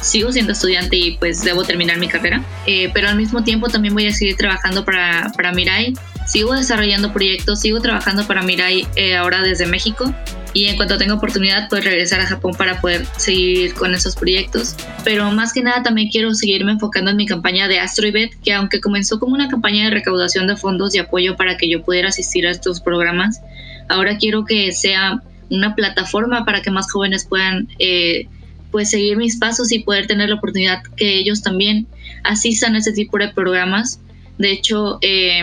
Sigo 0.00 0.32
siendo 0.32 0.52
estudiante 0.52 0.96
y 0.96 1.16
pues 1.18 1.44
debo 1.44 1.62
terminar 1.62 1.98
mi 1.98 2.08
carrera. 2.08 2.42
Eh, 2.66 2.90
pero 2.92 3.08
al 3.08 3.16
mismo 3.16 3.44
tiempo 3.44 3.68
también 3.68 3.94
voy 3.94 4.08
a 4.08 4.12
seguir 4.12 4.36
trabajando 4.36 4.84
para, 4.84 5.30
para 5.36 5.52
Mirai. 5.52 5.94
Sigo 6.26 6.54
desarrollando 6.54 7.12
proyectos, 7.12 7.60
sigo 7.60 7.80
trabajando 7.80 8.26
para 8.26 8.42
Mirai 8.42 8.86
ahora 9.18 9.42
desde 9.42 9.66
México 9.66 10.12
y 10.54 10.66
en 10.66 10.76
cuanto 10.76 10.98
tenga 10.98 11.14
oportunidad 11.14 11.68
pues 11.68 11.84
regresar 11.84 12.20
a 12.20 12.26
Japón 12.26 12.52
para 12.56 12.80
poder 12.80 13.06
seguir 13.16 13.74
con 13.74 13.94
esos 13.94 14.16
proyectos. 14.16 14.76
Pero 15.04 15.30
más 15.30 15.52
que 15.52 15.62
nada 15.62 15.82
también 15.82 16.08
quiero 16.08 16.34
seguirme 16.34 16.72
enfocando 16.72 17.10
en 17.10 17.16
mi 17.16 17.26
campaña 17.26 17.68
de 17.68 17.80
AstroIBET, 17.80 18.40
que 18.42 18.52
aunque 18.52 18.80
comenzó 18.80 19.18
como 19.18 19.34
una 19.34 19.48
campaña 19.48 19.84
de 19.84 19.90
recaudación 19.90 20.46
de 20.46 20.56
fondos 20.56 20.94
y 20.94 20.98
apoyo 20.98 21.36
para 21.36 21.56
que 21.56 21.68
yo 21.68 21.82
pudiera 21.82 22.08
asistir 22.08 22.46
a 22.46 22.50
estos 22.50 22.80
programas, 22.80 23.40
ahora 23.88 24.18
quiero 24.18 24.44
que 24.44 24.72
sea 24.72 25.22
una 25.50 25.74
plataforma 25.74 26.44
para 26.44 26.62
que 26.62 26.70
más 26.70 26.90
jóvenes 26.90 27.26
puedan 27.26 27.68
eh, 27.78 28.26
pues 28.70 28.90
seguir 28.90 29.16
mis 29.16 29.36
pasos 29.36 29.70
y 29.70 29.80
poder 29.80 30.06
tener 30.06 30.30
la 30.30 30.36
oportunidad 30.36 30.82
que 30.96 31.18
ellos 31.18 31.42
también 31.42 31.86
asistan 32.24 32.74
a 32.74 32.78
ese 32.78 32.92
tipo 32.92 33.18
de 33.18 33.28
programas. 33.28 34.00
De 34.38 34.50
hecho, 34.50 34.98
eh, 35.02 35.42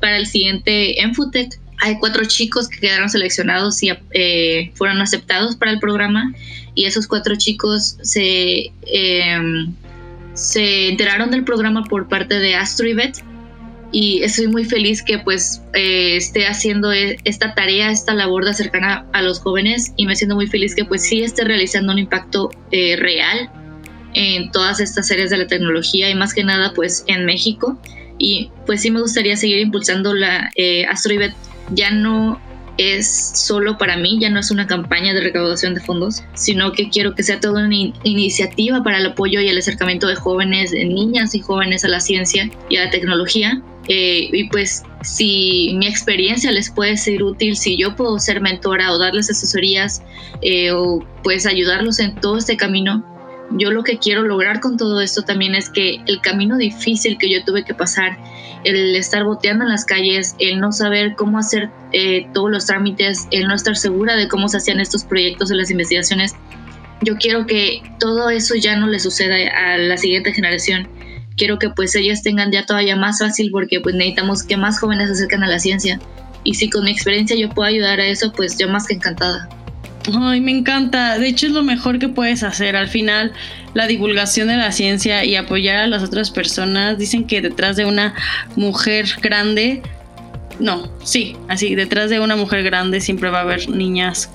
para 0.00 0.16
el 0.16 0.26
siguiente 0.26 1.02
Enfutec 1.02 1.60
hay 1.80 1.98
cuatro 1.98 2.24
chicos 2.26 2.68
que 2.68 2.78
quedaron 2.78 3.08
seleccionados 3.08 3.82
y 3.82 3.90
eh, 4.12 4.70
fueron 4.74 5.00
aceptados 5.00 5.56
para 5.56 5.72
el 5.72 5.80
programa 5.80 6.32
y 6.74 6.84
esos 6.84 7.06
cuatro 7.06 7.36
chicos 7.36 7.96
se, 8.02 8.70
em, 8.86 9.72
se 10.34 10.88
enteraron 10.88 11.30
del 11.30 11.44
programa 11.44 11.84
por 11.84 12.08
parte 12.08 12.38
de 12.38 12.54
AstroIvet 12.54 13.22
y 13.92 14.22
estoy 14.22 14.46
muy 14.46 14.64
feliz 14.64 15.02
que 15.02 15.18
pues 15.18 15.62
eh, 15.74 16.16
esté 16.16 16.46
haciendo 16.46 16.92
e, 16.92 17.18
esta 17.24 17.54
tarea, 17.54 17.90
esta 17.90 18.14
labor 18.14 18.44
de 18.44 18.54
cercana 18.54 19.06
a 19.12 19.22
los 19.22 19.40
jóvenes 19.40 19.92
y 19.96 20.06
me 20.06 20.14
siento 20.14 20.36
muy 20.36 20.46
feliz 20.46 20.74
que 20.74 20.84
pues 20.84 21.02
sí 21.02 21.22
esté 21.22 21.44
realizando 21.44 21.92
un 21.92 21.98
impacto 21.98 22.50
eh, 22.70 22.96
real 22.96 23.50
en 24.14 24.50
todas 24.52 24.80
estas 24.80 25.10
áreas 25.10 25.30
de 25.30 25.38
la 25.38 25.46
tecnología 25.46 26.10
y 26.10 26.14
más 26.14 26.34
que 26.34 26.44
nada 26.44 26.72
pues 26.74 27.04
en 27.06 27.24
México. 27.24 27.80
Y 28.18 28.50
pues 28.66 28.82
sí 28.82 28.90
me 28.90 29.00
gustaría 29.00 29.36
seguir 29.36 29.60
impulsando 29.60 30.14
la 30.14 30.50
eh, 30.54 30.84
AstroIvet 30.86 31.32
ya 31.72 31.90
no 31.90 32.40
es 32.80 33.32
solo 33.34 33.76
para 33.76 33.96
mí, 33.96 34.18
ya 34.20 34.30
no 34.30 34.40
es 34.40 34.50
una 34.50 34.66
campaña 34.66 35.12
de 35.12 35.20
recaudación 35.20 35.74
de 35.74 35.80
fondos, 35.80 36.22
sino 36.34 36.72
que 36.72 36.88
quiero 36.88 37.14
que 37.14 37.22
sea 37.22 37.38
toda 37.38 37.64
una 37.64 37.76
iniciativa 38.04 38.82
para 38.82 38.98
el 38.98 39.06
apoyo 39.06 39.40
y 39.40 39.48
el 39.48 39.58
acercamiento 39.58 40.06
de 40.06 40.14
jóvenes, 40.14 40.70
de 40.70 40.86
niñas 40.86 41.34
y 41.34 41.40
jóvenes 41.40 41.84
a 41.84 41.88
la 41.88 42.00
ciencia 42.00 42.50
y 42.70 42.76
a 42.76 42.86
la 42.86 42.90
tecnología. 42.90 43.60
Eh, 43.88 44.28
y 44.32 44.48
pues 44.48 44.82
si 45.02 45.74
mi 45.76 45.86
experiencia 45.88 46.52
les 46.52 46.70
puede 46.70 46.96
ser 46.96 47.22
útil, 47.22 47.56
si 47.56 47.76
yo 47.76 47.96
puedo 47.96 48.18
ser 48.18 48.40
mentora 48.40 48.92
o 48.92 48.98
darles 48.98 49.28
asesorías 49.30 50.02
eh, 50.42 50.70
o 50.70 51.04
pues 51.22 51.44
ayudarlos 51.44 51.98
en 51.98 52.14
todo 52.14 52.38
este 52.38 52.56
camino, 52.56 53.04
yo 53.50 53.70
lo 53.70 53.82
que 53.82 53.98
quiero 53.98 54.22
lograr 54.22 54.60
con 54.60 54.76
todo 54.76 55.00
esto 55.00 55.22
también 55.22 55.54
es 55.54 55.70
que 55.70 56.00
el 56.06 56.20
camino 56.20 56.56
difícil 56.56 57.18
que 57.18 57.30
yo 57.30 57.44
tuve 57.44 57.64
que 57.64 57.74
pasar, 57.74 58.16
el 58.64 58.94
estar 58.94 59.24
boteando 59.24 59.64
en 59.64 59.70
las 59.70 59.84
calles, 59.84 60.36
el 60.38 60.60
no 60.60 60.72
saber 60.72 61.14
cómo 61.16 61.38
hacer 61.38 61.70
eh, 61.92 62.26
todos 62.32 62.50
los 62.50 62.66
trámites, 62.66 63.26
el 63.30 63.48
no 63.48 63.54
estar 63.54 63.76
segura 63.76 64.14
de 64.16 64.28
cómo 64.28 64.48
se 64.48 64.58
hacían 64.58 64.80
estos 64.80 65.04
proyectos 65.04 65.50
o 65.50 65.54
las 65.54 65.70
investigaciones, 65.70 66.34
yo 67.02 67.16
quiero 67.16 67.46
que 67.46 67.82
todo 67.98 68.30
eso 68.30 68.54
ya 68.54 68.76
no 68.76 68.86
le 68.86 68.98
suceda 68.98 69.36
a 69.56 69.78
la 69.78 69.96
siguiente 69.96 70.32
generación. 70.32 70.88
Quiero 71.36 71.58
que 71.58 71.70
pues 71.70 71.94
ellas 71.94 72.22
tengan 72.22 72.52
ya 72.52 72.66
todavía 72.66 72.96
más 72.96 73.20
fácil 73.20 73.50
porque 73.50 73.80
pues 73.80 73.94
necesitamos 73.94 74.42
que 74.42 74.58
más 74.58 74.78
jóvenes 74.78 75.06
se 75.06 75.14
acerquen 75.14 75.42
a 75.42 75.48
la 75.48 75.58
ciencia. 75.58 75.98
Y 76.44 76.54
si 76.54 76.68
con 76.68 76.84
mi 76.84 76.90
experiencia 76.90 77.36
yo 77.36 77.48
puedo 77.48 77.68
ayudar 77.68 78.00
a 78.00 78.06
eso, 78.06 78.32
pues 78.32 78.58
yo 78.58 78.68
más 78.68 78.86
que 78.86 78.94
encantada. 78.94 79.48
Ay, 80.18 80.40
me 80.40 80.50
encanta. 80.50 81.18
De 81.18 81.28
hecho, 81.28 81.46
es 81.46 81.52
lo 81.52 81.62
mejor 81.62 81.98
que 81.98 82.08
puedes 82.08 82.42
hacer. 82.42 82.76
Al 82.76 82.88
final, 82.88 83.32
la 83.74 83.86
divulgación 83.86 84.48
de 84.48 84.56
la 84.56 84.72
ciencia 84.72 85.24
y 85.24 85.36
apoyar 85.36 85.76
a 85.76 85.86
las 85.86 86.02
otras 86.02 86.30
personas. 86.30 86.98
Dicen 86.98 87.26
que 87.26 87.40
detrás 87.40 87.76
de 87.76 87.84
una 87.84 88.14
mujer 88.56 89.06
grande, 89.20 89.82
no, 90.58 90.90
sí, 91.02 91.36
así, 91.48 91.74
detrás 91.74 92.10
de 92.10 92.20
una 92.20 92.36
mujer 92.36 92.62
grande 92.62 93.00
siempre 93.00 93.30
va 93.30 93.38
a 93.38 93.42
haber 93.42 93.68
niñas 93.68 94.30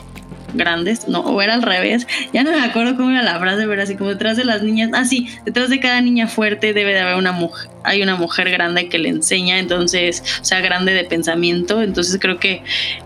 grandes, 0.56 1.08
no, 1.08 1.20
o 1.22 1.42
era 1.42 1.54
al 1.54 1.62
revés, 1.62 2.08
ya 2.34 2.44
no 2.44 2.52
me 2.52 2.62
acuerdo 2.62 2.96
cómo 2.96 3.12
era 3.12 3.24
la 3.24 3.40
frase, 3.40 3.66
pero 3.68 3.82
así 3.82 3.96
como 3.96 4.10
detrás 4.10 4.38
de 4.38 4.46
las 4.46 4.64
niñas, 4.64 4.92
ah 4.94 5.04
detrás 5.46 5.70
de 5.70 5.80
cada 5.80 6.02
niña 6.02 6.28
fuerte 6.28 6.74
debe 6.74 6.94
de 6.94 7.00
haber 7.00 7.16
una 7.16 7.32
mujer, 7.32 7.70
hay 7.84 8.02
una 8.02 8.16
mujer 8.16 8.50
grande 8.50 8.90
que 8.90 8.98
le 8.98 9.10
enseña, 9.10 9.60
entonces, 9.60 10.24
o 10.42 10.46
sea, 10.46 10.62
grande 10.62 10.94
de 10.94 11.04
pensamiento, 11.04 11.82
entonces 11.82 12.18
creo 12.20 12.40
que 12.40 12.64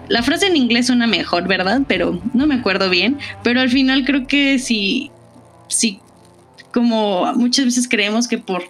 la 0.07 0.23
frase 0.23 0.47
en 0.47 0.55
inglés 0.55 0.87
suena 0.87 1.07
mejor, 1.07 1.47
¿verdad? 1.47 1.81
Pero 1.87 2.21
no 2.33 2.47
me 2.47 2.55
acuerdo 2.55 2.89
bien, 2.89 3.17
pero 3.43 3.61
al 3.61 3.69
final 3.69 4.05
creo 4.05 4.27
que 4.27 4.59
sí, 4.59 5.11
sí, 5.67 5.99
como 6.71 7.33
muchas 7.33 7.65
veces 7.65 7.87
creemos 7.87 8.27
que 8.27 8.37
por 8.37 8.63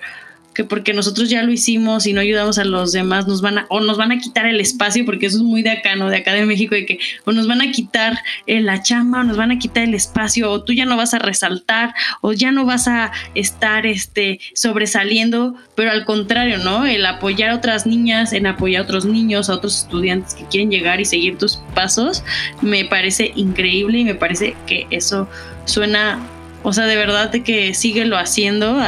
que 0.60 0.66
porque 0.66 0.94
nosotros 0.94 1.30
ya 1.30 1.42
lo 1.42 1.54
hicimos 1.54 2.06
y 2.06 2.12
no 2.12 2.20
ayudamos 2.20 2.58
a 2.58 2.66
los 2.66 2.92
demás, 2.92 3.26
nos 3.30 3.42
van 3.42 3.60
a, 3.60 3.66
o 3.70 3.80
nos 3.80 3.98
van 3.98 4.12
a 4.12 4.18
quitar 4.18 4.46
el 4.46 4.60
espacio, 4.60 5.06
porque 5.06 5.28
eso 5.28 5.38
es 5.38 5.44
muy 5.44 5.62
de 5.62 5.70
acá, 5.70 5.96
¿no? 5.96 6.10
De 6.10 6.18
acá 6.18 6.34
de 6.34 6.46
México, 6.46 6.76
de 6.76 6.86
que 6.86 7.00
o 7.24 7.32
nos 7.32 7.48
van 7.48 7.62
a 7.62 7.72
quitar 7.72 8.20
eh, 8.46 8.60
la 8.60 8.84
chamba, 8.84 9.22
o 9.22 9.24
nos 9.24 9.38
van 9.38 9.52
a 9.52 9.58
quitar 9.58 9.86
el 9.86 9.94
espacio, 9.94 10.52
o 10.52 10.62
tú 10.62 10.74
ya 10.74 10.84
no 10.84 10.98
vas 10.98 11.14
a 11.14 11.20
resaltar, 11.20 11.94
o 12.20 12.34
ya 12.34 12.52
no 12.52 12.66
vas 12.66 12.90
a 12.90 13.14
estar 13.36 13.86
este, 13.86 14.42
sobresaliendo, 14.54 15.56
pero 15.76 15.92
al 15.92 16.04
contrario, 16.04 16.58
¿no? 16.58 16.86
El 16.86 17.06
apoyar 17.06 17.52
a 17.52 17.56
otras 17.56 17.88
niñas, 17.88 18.34
en 18.34 18.46
apoyar 18.46 18.82
a 18.82 18.84
otros 18.84 19.06
niños, 19.06 19.50
a 19.50 19.54
otros 19.54 19.84
estudiantes 19.84 20.36
que 20.36 20.44
quieren 20.44 20.70
llegar 20.70 21.00
y 21.00 21.06
seguir 21.06 21.38
tus 21.38 21.62
pasos, 21.74 22.22
me 22.62 22.84
parece 22.84 23.32
increíble 23.38 24.00
y 24.00 24.04
me 24.04 24.16
parece 24.16 24.58
que 24.68 24.88
eso 24.90 25.30
suena 25.64 26.20
o 26.64 26.74
sea, 26.74 26.86
de 26.86 26.96
verdad 26.96 27.30
de 27.30 27.44
que 27.44 27.74
síguelo 27.74 28.18
haciendo 28.18 28.80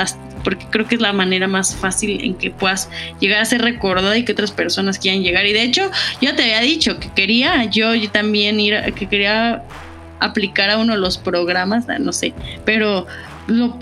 porque 0.44 0.66
creo 0.70 0.88
que 0.88 0.96
es 0.96 1.02
la 1.02 1.14
manera 1.14 1.48
más 1.48 1.76
fácil 1.76 2.20
en 2.24 2.36
que 2.36 2.52
puedas 2.52 2.90
llegar 3.20 3.42
a 3.42 3.46
ser 3.46 3.62
recordada 3.62 4.18
y 4.18 4.26
que 4.26 4.32
otras 4.32 4.52
personas 4.52 5.00
quieran 5.00 5.22
llegar. 5.22 5.46
Y 5.46 5.54
de 5.54 5.64
hecho, 5.64 5.90
yo 6.22 6.36
te 6.36 6.44
había 6.44 6.62
dicho 6.62 7.00
que 7.00 7.10
quería 7.14 7.66
yo, 7.66 7.90
también 8.12 8.60
ir, 8.60 8.76
que 8.96 9.08
quería 9.08 9.64
aplicar 10.20 10.70
a 10.70 10.78
uno 10.78 10.94
de 10.94 11.00
los 11.00 11.18
programas, 11.18 11.90
ah, 11.90 12.00
no 12.00 12.14
sé, 12.14 12.34
pero 12.66 13.08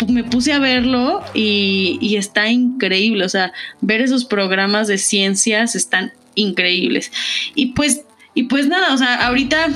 me 0.08 0.24
puse 0.24 0.54
a 0.54 0.60
verlo 0.60 1.22
y, 1.34 2.16
está 2.16 2.50
increíble, 2.50 3.26
o 3.26 3.30
sea, 3.30 3.52
ver 3.82 4.02
esos 4.02 4.26
programas 4.26 4.88
de 4.88 4.98
ciencias 4.98 5.76
están 5.76 6.14
increíbles. 6.36 7.12
Y 7.56 7.68
pues, 7.68 8.04
y 8.34 8.44
pues 8.44 8.68
nada, 8.68 8.94
o 8.94 8.98
sea, 8.98 9.28
ahorita... 9.28 9.68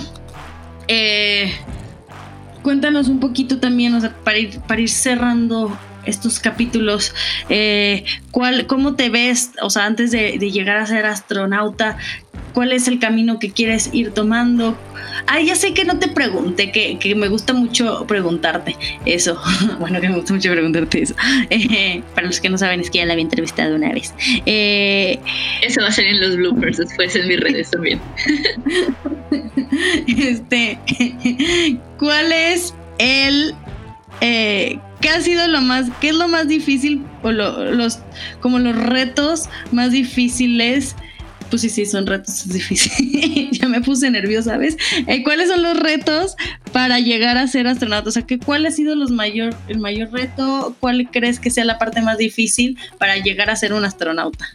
Eh, 0.89 1.53
cuéntanos 2.63 3.09
un 3.09 3.19
poquito 3.19 3.59
también, 3.59 3.93
o 3.93 4.01
sea, 4.01 4.15
para 4.23 4.39
ir, 4.39 4.59
para 4.61 4.81
ir 4.81 4.89
cerrando 4.89 5.77
estos 6.05 6.39
capítulos, 6.39 7.13
eh, 7.49 8.03
¿cuál, 8.31 8.65
¿cómo 8.67 8.95
te 8.95 9.09
ves, 9.09 9.51
o 9.61 9.69
sea, 9.69 9.85
antes 9.85 10.11
de, 10.11 10.37
llegar 10.37 10.77
a 10.77 10.85
ser 10.85 11.05
astronauta, 11.05 11.97
cuál 12.53 12.71
es 12.71 12.87
el 12.87 12.99
camino 12.99 13.39
que 13.39 13.51
quieres 13.51 13.89
ir 13.93 14.11
tomando? 14.11 14.77
Ah, 15.27 15.39
ya 15.39 15.55
sé 15.55 15.73
que 15.73 15.85
no 15.85 15.99
te 15.99 16.07
pregunté, 16.07 16.71
que, 16.71 17.15
me 17.15 17.27
gusta 17.27 17.53
mucho 17.53 18.05
preguntarte 18.07 18.75
eso. 19.05 19.39
bueno, 19.79 20.01
que 20.01 20.09
me 20.09 20.15
gusta 20.15 20.33
mucho 20.33 20.51
preguntarte 20.51 21.03
eso. 21.03 21.15
Eh, 21.49 22.01
para 22.15 22.27
los 22.27 22.39
que 22.39 22.49
no 22.49 22.57
saben, 22.57 22.79
es 22.79 22.89
que 22.89 22.99
ya 22.99 23.05
la 23.05 23.13
había 23.13 23.23
entrevistado 23.23 23.75
una 23.75 23.91
vez. 23.91 24.13
Eh, 24.45 25.19
eso 25.61 25.81
va 25.81 25.87
a 25.87 25.91
ser 25.91 26.05
en 26.07 26.21
los 26.21 26.35
bloopers 26.35 26.77
después 26.77 27.15
en 27.15 27.27
mis 27.27 27.39
redes 27.39 27.69
también. 27.69 28.01
este, 30.07 30.79
¿cuál 31.97 32.31
es 32.31 32.73
el 32.97 33.55
eh, 34.21 34.79
¿qué 35.03 35.09
ha 35.09 35.21
sido 35.21 35.47
lo 35.49 35.61
más, 35.61 35.87
qué 35.99 36.09
es 36.09 36.15
lo 36.15 36.29
más 36.29 36.47
difícil 36.47 37.03
o 37.23 37.31
los, 37.31 37.99
como 38.39 38.57
los 38.57 38.73
retos 38.73 39.49
más 39.71 39.91
difíciles? 39.91 40.95
Pues 41.49 41.61
sí, 41.61 41.69
sí, 41.69 41.85
son 41.85 42.07
retos 42.07 42.47
difíciles. 42.53 43.59
ya 43.59 43.67
me 43.67 43.81
puse 43.81 44.09
nerviosa, 44.09 44.57
¿ves? 44.57 44.77
Eh, 45.07 45.23
¿Cuáles 45.23 45.49
son 45.49 45.61
los 45.61 45.77
retos 45.77 46.35
para 46.71 46.99
llegar 46.99 47.37
a 47.37 47.47
ser 47.47 47.67
astronauta? 47.67 48.09
O 48.09 48.11
sea, 48.13 48.25
¿qué, 48.25 48.39
¿cuál 48.39 48.65
ha 48.65 48.71
sido 48.71 48.95
los 48.95 49.11
mayor, 49.11 49.53
el 49.67 49.79
mayor 49.79 50.11
reto? 50.13 50.73
¿Cuál 50.79 51.09
crees 51.11 51.39
que 51.39 51.49
sea 51.49 51.65
la 51.65 51.77
parte 51.77 52.01
más 52.01 52.17
difícil 52.17 52.77
para 52.97 53.17
llegar 53.17 53.49
a 53.49 53.57
ser 53.57 53.73
un 53.73 53.83
astronauta? 53.83 54.47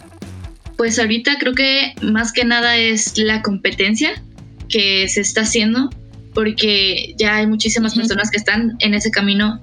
Pues 0.78 0.98
ahorita 0.98 1.36
creo 1.38 1.54
que 1.54 1.92
más 2.00 2.32
que 2.32 2.46
nada 2.46 2.76
es 2.76 3.18
la 3.18 3.42
competencia 3.42 4.22
que 4.68 5.08
se 5.08 5.20
está 5.20 5.42
haciendo 5.42 5.90
porque 6.34 7.14
ya 7.18 7.36
hay 7.36 7.46
muchísimas 7.46 7.94
personas 7.94 8.30
que 8.30 8.36
están 8.36 8.76
en 8.78 8.94
ese 8.94 9.10
camino, 9.10 9.60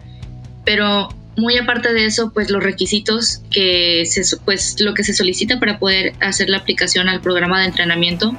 pero 0.65 1.09
muy 1.37 1.57
aparte 1.57 1.93
de 1.93 2.05
eso, 2.05 2.31
pues 2.33 2.49
los 2.49 2.63
requisitos 2.63 3.41
que 3.51 4.05
se, 4.05 4.23
pues 4.37 4.79
lo 4.79 4.93
que 4.93 5.03
se 5.03 5.13
solicita 5.13 5.59
para 5.59 5.79
poder 5.79 6.13
hacer 6.21 6.49
la 6.49 6.57
aplicación 6.57 7.09
al 7.09 7.21
programa 7.21 7.59
de 7.59 7.67
entrenamiento, 7.67 8.35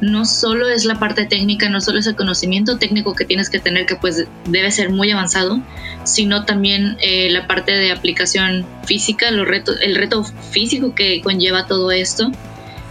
no 0.00 0.24
solo 0.24 0.68
es 0.68 0.84
la 0.84 0.98
parte 0.98 1.24
técnica, 1.24 1.68
no 1.68 1.80
solo 1.80 1.98
es 1.98 2.06
el 2.06 2.16
conocimiento 2.16 2.78
técnico 2.78 3.14
que 3.14 3.24
tienes 3.24 3.48
que 3.48 3.58
tener, 3.58 3.86
que 3.86 3.96
pues 3.96 4.26
debe 4.46 4.70
ser 4.70 4.90
muy 4.90 5.10
avanzado, 5.10 5.62
sino 6.04 6.44
también 6.44 6.96
eh, 7.00 7.30
la 7.30 7.46
parte 7.46 7.72
de 7.72 7.90
aplicación 7.90 8.66
física, 8.86 9.30
los 9.30 9.46
retos, 9.46 9.78
el 9.80 9.94
reto 9.94 10.24
físico 10.24 10.94
que 10.94 11.20
conlleva 11.22 11.66
todo 11.66 11.90
esto, 11.90 12.30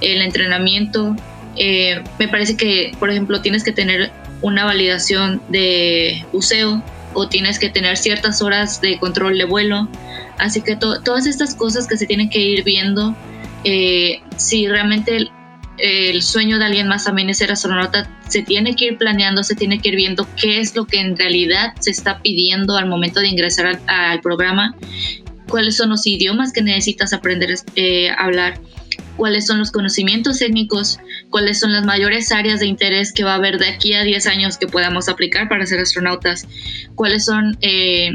el 0.02 0.22
entrenamiento. 0.22 1.16
Eh, 1.58 2.04
me 2.20 2.28
parece 2.28 2.58
que, 2.58 2.92
por 3.00 3.10
ejemplo, 3.10 3.42
tienes 3.42 3.64
que 3.64 3.72
tener 3.72 4.12
una 4.42 4.66
validación 4.66 5.42
de 5.50 6.26
buceo 6.32 6.84
o 7.14 7.28
tienes 7.28 7.60
que 7.60 7.70
tener 7.70 7.98
ciertas 7.98 8.42
horas 8.42 8.82
de 8.82 8.98
control 9.00 9.38
de 9.38 9.46
vuelo. 9.46 9.88
Así 10.38 10.62
que 10.62 10.76
todas 10.76 11.26
estas 11.26 11.56
cosas 11.56 11.88
que 11.88 11.98
se 11.98 12.06
tienen 12.06 12.30
que 12.30 12.40
ir 12.40 12.64
viendo, 12.64 13.16
eh, 13.64 14.22
si 14.36 14.68
realmente 14.68 15.30
el, 15.78 16.22
sueño 16.22 16.58
de 16.60 16.66
alguien 16.66 16.88
más 16.88 17.06
también 17.06 17.30
es 17.30 17.38
ser 17.38 17.52
astronauta, 17.52 18.10
se 18.28 18.42
tiene 18.42 18.76
que 18.76 18.86
ir 18.86 18.98
planeando, 18.98 19.44
se 19.44 19.56
tiene 19.56 19.80
que 19.80 19.90
ir 19.90 19.96
viendo 19.96 20.28
qué 20.40 20.60
es 20.60 20.76
lo 20.76 20.86
que 20.86 21.00
en 21.00 21.16
realidad 21.18 21.74
se 21.80 21.92
está 21.92 22.20
pidiendo 22.20 22.78
al 22.78 22.88
momento 22.88 23.20
de 23.20 23.28
ingresar 23.28 23.80
al, 23.88 24.22
programa, 24.22 24.76
cuáles 25.48 25.78
son 25.78 25.90
los 25.90 26.06
idiomas 26.08 26.52
que 26.52 26.62
necesitas 26.62 27.14
aprender 27.14 27.54
eh, 27.76 28.10
a 28.10 28.26
hablar 28.26 28.60
cuáles 29.18 29.48
son 29.48 29.60
los 29.60 29.72
conocimientos 29.72 30.40
técnicos, 30.40 31.00
cuáles 31.30 31.60
son 31.60 31.72
las 31.72 31.86
mayores 31.86 32.32
áreas 32.32 32.60
de 32.60 32.68
interés 32.68 33.12
que 33.12 33.24
va 33.24 33.34
a 33.34 33.36
haber 33.36 33.60
de 33.60 33.68
aquí 33.68 33.94
a 33.94 34.04
10 34.04 34.28
años 34.28 34.58
que 34.58 34.68
podamos 34.68 35.10
aplicar 35.10 35.50
para 35.50 35.66
ser 35.66 35.80
astronautas, 35.80 36.48
cuáles 36.96 37.26
son 37.26 37.58
eh, 37.62 38.12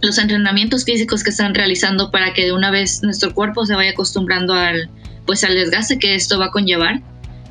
los 0.00 0.18
entrenamientos 0.18 0.84
físicos 0.84 1.22
que 1.22 1.30
están 1.30 1.54
realizando 1.54 2.10
para 2.10 2.32
que 2.32 2.44
de 2.44 2.52
una 2.52 2.70
vez 2.70 3.02
nuestro 3.02 3.34
cuerpo 3.34 3.66
se 3.66 3.74
vaya 3.74 3.90
acostumbrando 3.90 4.54
al, 4.54 4.88
pues, 5.26 5.44
al 5.44 5.54
desgaste 5.54 5.98
que 5.98 6.14
esto 6.14 6.38
va 6.38 6.46
a 6.46 6.50
conllevar. 6.50 7.00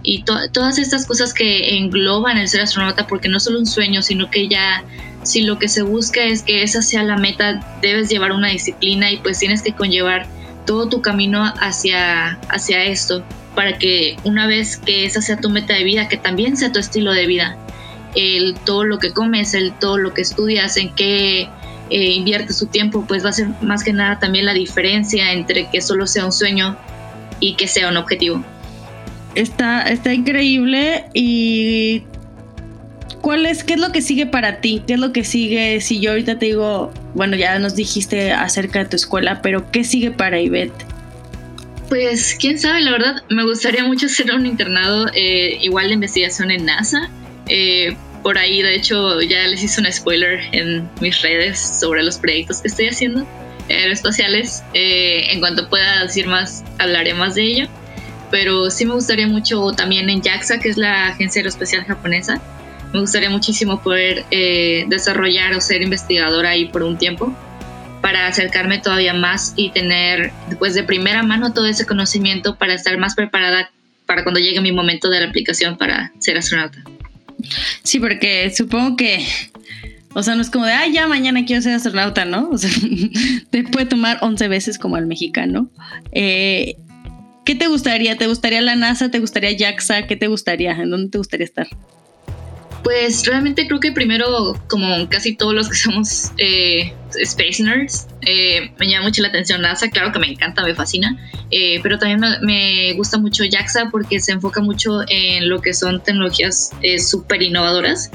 Y 0.03 0.23
todas 0.23 0.77
estas 0.77 1.05
cosas 1.05 1.33
que 1.33 1.75
engloban 1.75 2.37
el 2.37 2.47
ser 2.47 2.61
astronauta, 2.61 3.07
porque 3.07 3.27
no 3.27 3.41
solo 3.41 3.59
un 3.59 3.65
sueño, 3.65 4.01
sino 4.01 4.29
que 4.29 4.47
ya 4.47 4.85
si 5.23 5.41
lo 5.41 5.59
que 5.59 5.67
se 5.67 5.81
busca 5.81 6.23
es 6.23 6.43
que 6.43 6.63
esa 6.63 6.81
sea 6.81 7.03
la 7.03 7.17
meta, 7.17 7.79
debes 7.81 8.07
llevar 8.07 8.31
una 8.31 8.47
disciplina 8.47 9.11
y 9.11 9.17
pues 9.17 9.39
tienes 9.39 9.61
que 9.61 9.73
conllevar 9.73 10.25
todo 10.67 10.87
tu 10.87 11.01
camino 11.01 11.51
hacia, 11.59 12.33
hacia 12.49 12.83
esto, 12.83 13.23
para 13.55 13.79
que 13.79 14.17
una 14.23 14.45
vez 14.45 14.77
que 14.77 15.05
esa 15.05 15.19
sea 15.23 15.37
tu 15.37 15.49
meta 15.49 15.73
de 15.73 15.83
vida, 15.83 16.07
que 16.07 16.17
también 16.17 16.55
sea 16.55 16.71
tu 16.71 16.77
estilo 16.77 17.11
de 17.11 17.25
vida, 17.25 17.57
el 18.13 18.53
todo 18.65 18.83
lo 18.83 18.99
que 18.99 19.11
comes, 19.11 19.55
el 19.55 19.73
todo 19.73 19.97
lo 19.97 20.13
que 20.13 20.21
estudias, 20.21 20.77
en 20.77 20.93
qué 20.93 21.49
eh, 21.89 22.11
inviertes 22.11 22.59
tu 22.59 22.67
tiempo, 22.67 23.03
pues 23.07 23.25
va 23.25 23.29
a 23.29 23.33
ser 23.33 23.47
más 23.61 23.83
que 23.83 23.93
nada 23.93 24.19
también 24.19 24.45
la 24.45 24.53
diferencia 24.53 25.31
entre 25.31 25.69
que 25.71 25.81
solo 25.81 26.05
sea 26.05 26.25
un 26.25 26.31
sueño 26.31 26.77
y 27.39 27.55
que 27.55 27.67
sea 27.67 27.89
un 27.89 27.97
objetivo. 27.97 28.43
Está, 29.33 29.83
está 29.83 30.13
increíble 30.13 31.05
y 31.13 32.03
¿cuál 33.21 33.45
es, 33.45 33.63
qué 33.63 33.73
es 33.73 33.79
lo 33.79 33.91
que 33.91 34.01
sigue 34.01 34.25
para 34.25 34.61
ti? 34.61 34.81
¿Qué 34.85 34.93
es 34.93 34.99
lo 34.99 35.11
que 35.11 35.23
sigue 35.23 35.81
si 35.81 35.99
yo 35.99 36.11
ahorita 36.11 36.39
te 36.39 36.47
digo, 36.47 36.91
bueno, 37.13 37.35
ya 37.35 37.57
nos 37.59 37.75
dijiste 37.75 38.31
acerca 38.31 38.79
de 38.79 38.85
tu 38.85 38.95
escuela, 38.95 39.41
pero 39.41 39.71
¿qué 39.71 39.83
sigue 39.83 40.11
para 40.11 40.39
Ivette? 40.39 40.85
Pues 41.89 42.35
quién 42.39 42.59
sabe, 42.59 42.81
la 42.81 42.91
verdad, 42.91 43.23
me 43.29 43.43
gustaría 43.43 43.83
mucho 43.83 44.05
hacer 44.07 44.31
un 44.33 44.45
internado 44.45 45.07
eh, 45.13 45.57
igual 45.61 45.87
de 45.87 45.93
investigación 45.93 46.51
en 46.51 46.65
NASA. 46.65 47.09
Eh, 47.47 47.95
por 48.23 48.37
ahí, 48.37 48.61
de 48.61 48.75
hecho, 48.75 49.21
ya 49.21 49.47
les 49.47 49.63
hice 49.63 49.79
un 49.79 49.91
spoiler 49.91 50.41
en 50.51 50.89
mis 50.99 51.21
redes 51.21 51.59
sobre 51.79 52.03
los 52.03 52.17
proyectos 52.17 52.61
que 52.61 52.67
estoy 52.67 52.89
haciendo 52.89 53.25
aeroespaciales. 53.69 54.63
Eh, 54.73 55.31
en 55.31 55.39
cuanto 55.39 55.69
pueda 55.69 56.03
decir 56.03 56.27
más, 56.27 56.63
hablaré 56.77 57.13
más 57.13 57.35
de 57.35 57.43
ello. 57.43 57.67
Pero 58.29 58.69
sí 58.69 58.85
me 58.85 58.93
gustaría 58.93 59.27
mucho 59.27 59.71
también 59.71 60.09
en 60.09 60.21
JAXA, 60.21 60.59
que 60.59 60.69
es 60.69 60.77
la 60.77 61.07
agencia 61.07 61.39
aeroespacial 61.39 61.85
japonesa, 61.85 62.41
me 62.93 62.99
gustaría 62.99 63.29
muchísimo 63.29 63.81
poder 63.81 64.25
eh, 64.31 64.85
desarrollar 64.87 65.53
o 65.53 65.61
ser 65.61 65.81
investigadora 65.81 66.51
ahí 66.51 66.65
por 66.65 66.83
un 66.83 66.97
tiempo 66.97 67.35
para 68.01 68.27
acercarme 68.27 68.79
todavía 68.79 69.13
más 69.13 69.53
y 69.55 69.71
tener 69.71 70.31
pues 70.59 70.73
de 70.73 70.83
primera 70.83 71.23
mano 71.23 71.53
todo 71.53 71.65
ese 71.65 71.85
conocimiento 71.85 72.55
para 72.55 72.73
estar 72.73 72.97
más 72.97 73.15
preparada 73.15 73.69
para 74.05 74.23
cuando 74.23 74.39
llegue 74.39 74.61
mi 74.61 74.71
momento 74.71 75.09
de 75.09 75.19
la 75.19 75.27
aplicación 75.27 75.77
para 75.77 76.13
ser 76.19 76.37
astronauta. 76.37 76.83
Sí, 77.83 77.99
porque 77.99 78.51
supongo 78.55 78.95
que, 78.95 79.25
o 80.13 80.23
sea, 80.23 80.35
no 80.35 80.41
es 80.41 80.49
como 80.49 80.65
de, 80.65 80.71
ah, 80.71 80.87
ya 80.87 81.07
mañana 81.07 81.45
quiero 81.45 81.61
ser 81.61 81.73
astronauta, 81.73 82.25
¿no? 82.25 82.49
O 82.49 82.57
sea, 82.57 82.69
te 83.49 83.63
puede 83.63 83.85
tomar 83.85 84.17
11 84.21 84.47
veces 84.47 84.79
como 84.79 84.95
al 84.95 85.05
mexicano. 85.05 85.69
Eh, 86.11 86.75
¿Qué 87.45 87.55
te 87.55 87.67
gustaría? 87.67 88.17
¿Te 88.17 88.27
gustaría 88.27 88.61
la 88.61 88.75
NASA? 88.75 89.11
¿Te 89.11 89.19
gustaría 89.19 89.55
JAXA? 89.57 90.07
¿Qué 90.07 90.15
te 90.15 90.27
gustaría? 90.27 90.71
¿En 90.71 90.89
dónde 90.89 91.09
te 91.09 91.17
gustaría 91.17 91.45
estar? 91.45 91.67
Pues 92.87 93.25
realmente 93.25 93.67
creo 93.67 93.81
que 93.81 93.91
primero, 93.91 94.57
como 94.69 95.09
casi 95.09 95.35
todos 95.35 95.53
los 95.53 95.67
que 95.67 95.75
somos 95.75 96.31
eh, 96.37 96.93
space 97.19 97.61
nerds, 97.61 98.07
eh, 98.21 98.71
me 98.79 98.87
llama 98.87 99.07
mucho 99.07 99.21
la 99.21 99.27
atención 99.27 99.61
NASA, 99.61 99.89
claro 99.89 100.13
que 100.13 100.19
me 100.19 100.27
encanta, 100.27 100.63
me 100.63 100.73
fascina, 100.73 101.17
eh, 101.51 101.81
pero 101.83 101.99
también 101.99 102.21
me, 102.43 102.93
gusta 102.93 103.17
mucho 103.17 103.43
JAXA 103.43 103.89
porque 103.91 104.21
se 104.21 104.31
enfoca 104.31 104.61
mucho 104.61 105.01
en 105.09 105.49
lo 105.49 105.59
que 105.59 105.73
son 105.73 106.01
tecnologías 106.01 106.71
súper 106.99 107.41
innovadoras 107.41 108.09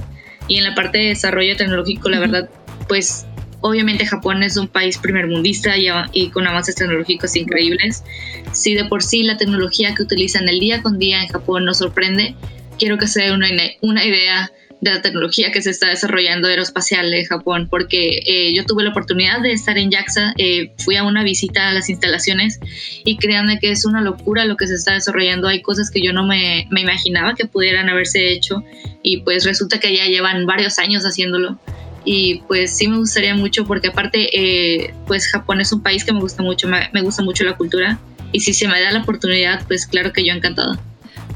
y 0.49 0.57
en 0.57 0.65
la 0.65 0.75
parte 0.75 0.97
de 0.97 1.09
desarrollo 1.09 1.55
tecnológico, 1.55 2.09
la 2.09 2.21
verdad, 2.21 2.49
pues 2.89 3.27
obviamente 3.61 4.07
Japón 4.07 4.43
es 4.43 4.57
un 4.57 4.69
país 4.69 4.97
primermundista 4.97 5.77
y, 5.77 5.89
y 6.15 6.31
con 6.31 6.47
avances 6.47 6.77
tecnológicos 6.77 7.37
increíbles. 7.37 8.05
Si 8.53 8.73
de 8.73 8.87
por 8.87 9.03
sí 9.03 9.23
la 9.23 9.37
tecnología 9.37 9.95
que 9.95 10.03
utilizan 10.03 10.49
el 10.49 10.61
día 10.61 10.81
con 10.81 10.99
día 10.99 11.23
en 11.23 11.29
Japón 11.29 11.67
nos 11.67 11.77
sorprende, 11.77 12.35
quiero 12.79 12.97
que 12.97 13.07
se 13.07 13.23
dé 13.23 13.33
una, 13.33 13.49
una 13.83 14.05
idea 14.05 14.51
de 14.83 14.91
la 14.91 15.01
tecnología 15.01 15.53
que 15.53 15.63
se 15.63 15.71
está 15.71 15.89
desarrollando 15.89 16.49
aeroespacial 16.49 17.15
en 17.15 17.25
Japón, 17.25 17.69
porque 17.71 18.21
eh, 18.27 18.53
yo 18.53 18.67
tuve 18.67 18.83
la 18.83 18.91
oportunidad 18.91 19.41
de 19.41 19.53
estar 19.53 19.79
en 19.79 19.93
JAXA, 19.93 20.35
eh, 20.39 20.73
fui 20.79 20.97
a 20.97 21.05
una 21.05 21.23
visita 21.23 21.69
a 21.69 21.73
las 21.73 21.89
instalaciones 21.89 22.59
y 23.05 23.17
créanme 23.17 23.61
que 23.61 23.71
es 23.71 23.85
una 23.87 24.01
locura 24.01 24.45
lo 24.45 24.57
que 24.57 24.67
se 24.67 24.75
está 24.75 24.95
desarrollando. 24.95 25.47
Hay 25.47 25.63
cosas 25.63 25.89
que 25.89 26.03
yo 26.03 26.13
no 26.13 26.27
me, 26.27 26.67
me 26.71 26.81
imaginaba 26.81 27.37
que 27.37 27.47
pudieran 27.47 27.89
haberse 27.89 28.33
hecho 28.33 28.65
y 29.05 29.19
pues 29.19 29.45
resulta 29.45 29.79
que 29.79 29.97
ya 29.97 30.07
llevan 30.07 30.47
varios 30.47 30.81
años 30.81 31.05
haciéndolo 31.05 31.61
y 32.05 32.43
pues 32.49 32.77
sí 32.77 32.89
me 32.89 32.97
gustaría 32.97 33.37
mucho 33.37 33.65
porque 33.65 33.89
aparte 33.89 34.31
eh, 34.37 34.93
pues 35.07 35.29
Japón 35.29 35.61
es 35.61 35.73
un 35.73 35.81
país 35.81 36.05
que 36.05 36.13
me 36.13 36.19
gusta 36.19 36.43
mucho, 36.43 36.67
me, 36.67 36.91
me, 36.93 37.03
gusta 37.03 37.23
mucho 37.23 37.45
la 37.45 37.57
cultura 37.57 38.01
y 38.33 38.41
si 38.41 38.53
se 38.53 38.67
me 38.67 38.81
da 38.81 38.91
la 38.91 39.03
oportunidad 39.03 39.65
pues 39.69 39.87
claro 39.87 40.13
que 40.13 40.27
yo 40.27 40.33
encantado. 40.33 40.77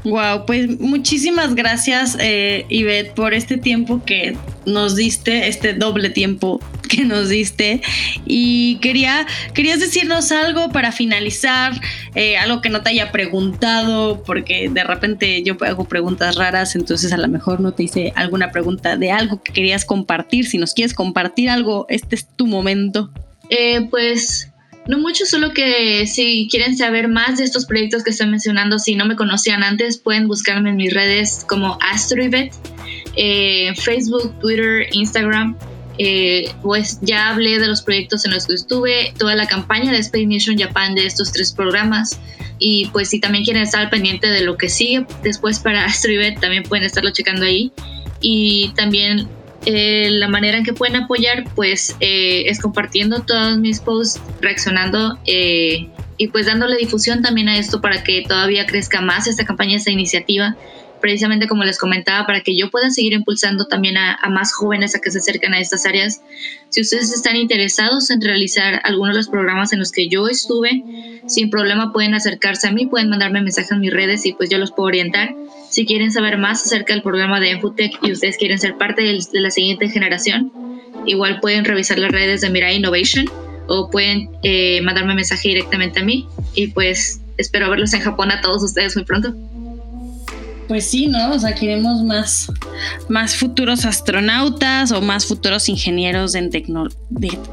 Wow, 0.07 0.45
pues 0.45 0.79
muchísimas 0.79 1.53
gracias, 1.53 2.15
eh, 2.21 3.11
por 3.13 3.33
este 3.33 3.57
tiempo 3.57 4.01
que 4.05 4.37
nos 4.65 4.95
diste, 4.95 5.49
este 5.49 5.73
doble 5.73 6.09
tiempo 6.09 6.61
que 6.89 7.03
nos 7.03 7.27
diste. 7.27 7.81
Y 8.25 8.77
quería, 8.77 9.27
querías 9.53 9.81
decirnos 9.81 10.31
algo 10.31 10.69
para 10.69 10.93
finalizar, 10.93 11.73
eh, 12.15 12.37
algo 12.37 12.61
que 12.61 12.69
no 12.69 12.83
te 12.83 12.91
haya 12.91 13.11
preguntado, 13.11 14.23
porque 14.23 14.69
de 14.69 14.83
repente 14.85 15.43
yo 15.43 15.57
hago 15.65 15.83
preguntas 15.83 16.37
raras, 16.37 16.77
entonces 16.77 17.11
a 17.11 17.17
lo 17.17 17.27
mejor 17.27 17.59
no 17.59 17.73
te 17.73 17.83
hice 17.83 18.13
alguna 18.15 18.51
pregunta 18.51 18.95
de 18.95 19.11
algo 19.11 19.43
que 19.43 19.51
querías 19.51 19.83
compartir. 19.83 20.47
Si 20.47 20.57
nos 20.57 20.73
quieres 20.73 20.93
compartir 20.93 21.49
algo, 21.49 21.85
este 21.89 22.15
es 22.15 22.29
tu 22.29 22.47
momento. 22.47 23.11
Eh, 23.49 23.87
pues 23.89 24.46
no 24.87 24.99
mucho, 24.99 25.25
solo 25.25 25.53
que 25.53 26.07
si 26.07 26.47
quieren 26.49 26.77
saber 26.77 27.09
más 27.09 27.37
de 27.37 27.43
estos 27.43 27.65
proyectos 27.65 28.03
que 28.03 28.11
estoy 28.11 28.27
mencionando, 28.27 28.79
si 28.79 28.95
no 28.95 29.05
me 29.05 29.15
conocían 29.15 29.63
antes, 29.63 29.97
pueden 29.97 30.27
buscarme 30.27 30.69
en 30.69 30.77
mis 30.77 30.93
redes 30.93 31.45
como 31.47 31.77
AstroIvet, 31.81 32.53
eh, 33.15 33.73
Facebook, 33.75 34.33
Twitter, 34.39 34.87
Instagram. 34.91 35.57
Eh, 35.99 36.51
pues 36.61 36.99
ya 37.01 37.29
hablé 37.29 37.57
de 37.57 37.67
los 37.67 37.81
proyectos 37.81 38.23
en 38.25 38.31
los 38.31 38.45
que 38.45 38.53
estuve, 38.53 39.13
toda 39.17 39.35
la 39.35 39.47
campaña 39.47 39.91
de 39.91 39.97
Space 39.97 40.27
Mission 40.27 40.57
Japan 40.57 40.95
de 40.95 41.05
estos 41.05 41.31
tres 41.31 41.51
programas. 41.51 42.19
Y 42.59 42.87
pues 42.87 43.09
si 43.09 43.19
también 43.19 43.43
quieren 43.43 43.63
estar 43.63 43.89
pendiente 43.89 44.27
de 44.27 44.41
lo 44.41 44.57
que 44.57 44.69
sigue 44.69 45.05
después 45.23 45.59
para 45.59 45.85
AstroIvet, 45.85 46.39
también 46.39 46.63
pueden 46.63 46.85
estarlo 46.85 47.09
checando 47.11 47.45
ahí. 47.45 47.71
Y 48.21 48.71
también 48.75 49.27
eh, 49.69 50.09
la 50.11 50.29
manera 50.29 50.57
en 50.57 50.63
que 50.63 50.71
pueden 50.71 50.95
apoyar 50.95 51.43
pues 51.53 51.93
eh, 51.99 52.43
es 52.47 52.61
compartiendo 52.61 53.23
todos 53.23 53.57
mis 53.57 53.81
posts, 53.81 54.21
reaccionando 54.39 55.19
eh, 55.25 55.89
y 56.15 56.29
pues 56.29 56.45
dándole 56.45 56.77
difusión 56.77 57.21
también 57.21 57.49
a 57.49 57.57
esto 57.57 57.81
para 57.81 58.01
que 58.01 58.23
todavía 58.25 58.65
crezca 58.65 59.01
más 59.01 59.27
esta 59.27 59.43
campaña, 59.43 59.75
esta 59.75 59.91
iniciativa 59.91 60.55
precisamente 61.01 61.47
como 61.47 61.65
les 61.65 61.77
comentaba, 61.77 62.25
para 62.25 62.41
que 62.41 62.57
yo 62.57 62.71
pueda 62.71 62.89
seguir 62.89 63.11
impulsando 63.11 63.65
también 63.65 63.97
a, 63.97 64.17
más 64.29 64.53
jóvenes 64.53 64.95
a 64.95 64.99
que 64.99 65.11
se 65.11 65.19
acerquen 65.19 65.53
a 65.53 65.59
estas 65.59 65.85
áreas. 65.85 66.21
Si 66.69 66.81
ustedes 66.81 67.13
están 67.13 67.35
interesados 67.35 68.09
en 68.09 68.21
realizar 68.21 68.79
algunos 68.83 69.13
de 69.13 69.19
los 69.19 69.29
programas 69.29 69.73
en 69.73 69.79
los 69.79 69.91
que 69.91 70.07
yo 70.07 70.27
estuve, 70.27 70.83
sin 71.27 71.49
problema 71.49 71.91
pueden 71.91 72.13
acercarse 72.13 72.67
a 72.67 72.71
mí, 72.71 72.87
pueden 72.87 73.09
mandarme 73.09 73.41
mensajes 73.41 73.71
en 73.71 73.81
mis 73.81 73.93
redes 73.93 74.25
y 74.25 74.33
pues 74.33 74.49
yo 74.49 74.57
los 74.57 74.71
puedo 74.71 74.87
orientar. 74.87 75.35
Si 75.69 75.85
quieren 75.85 76.11
saber 76.11 76.37
más 76.37 76.65
acerca 76.65 76.93
del 76.93 77.03
programa 77.03 77.39
de 77.39 77.51
Enfutec 77.51 77.91
y 78.01 78.11
ustedes 78.11 78.37
quieren 78.37 78.59
ser 78.59 78.77
parte 78.77 79.03
de, 79.03 79.19
la 79.33 79.51
siguiente 79.51 79.89
generación, 79.89 80.51
igual 81.05 81.39
pueden 81.39 81.65
revisar 81.65 81.99
las 81.99 82.11
redes 82.11 82.41
de 82.41 82.49
Mirai 82.49 82.77
Innovation 82.77 83.25
o 83.67 83.89
pueden 83.89 84.29
eh, 84.43 84.81
mandarme 84.81 85.13
mensaje 85.13 85.49
directamente 85.49 85.99
a 85.99 86.03
mí 86.03 86.27
y 86.55 86.67
pues 86.67 87.21
espero 87.37 87.69
verlos 87.69 87.93
en 87.93 88.01
Japón 88.01 88.31
a 88.31 88.41
todos 88.41 88.63
ustedes 88.63 88.95
muy 88.95 89.05
pronto. 89.05 89.33
Pues 90.67 90.89
sí, 90.89 91.07
¿no? 91.07 91.31
O 91.31 91.39
sea, 91.39 91.55
queremos 91.55 92.03
más, 92.03 92.51
más 93.07 93.35
futuros 93.35 93.85
astronautas 93.85 94.91
o 94.91 95.01
más 95.01 95.25
futuros 95.25 95.69
ingenieros 95.69 96.35
en 96.35 96.49
tecno 96.49 96.87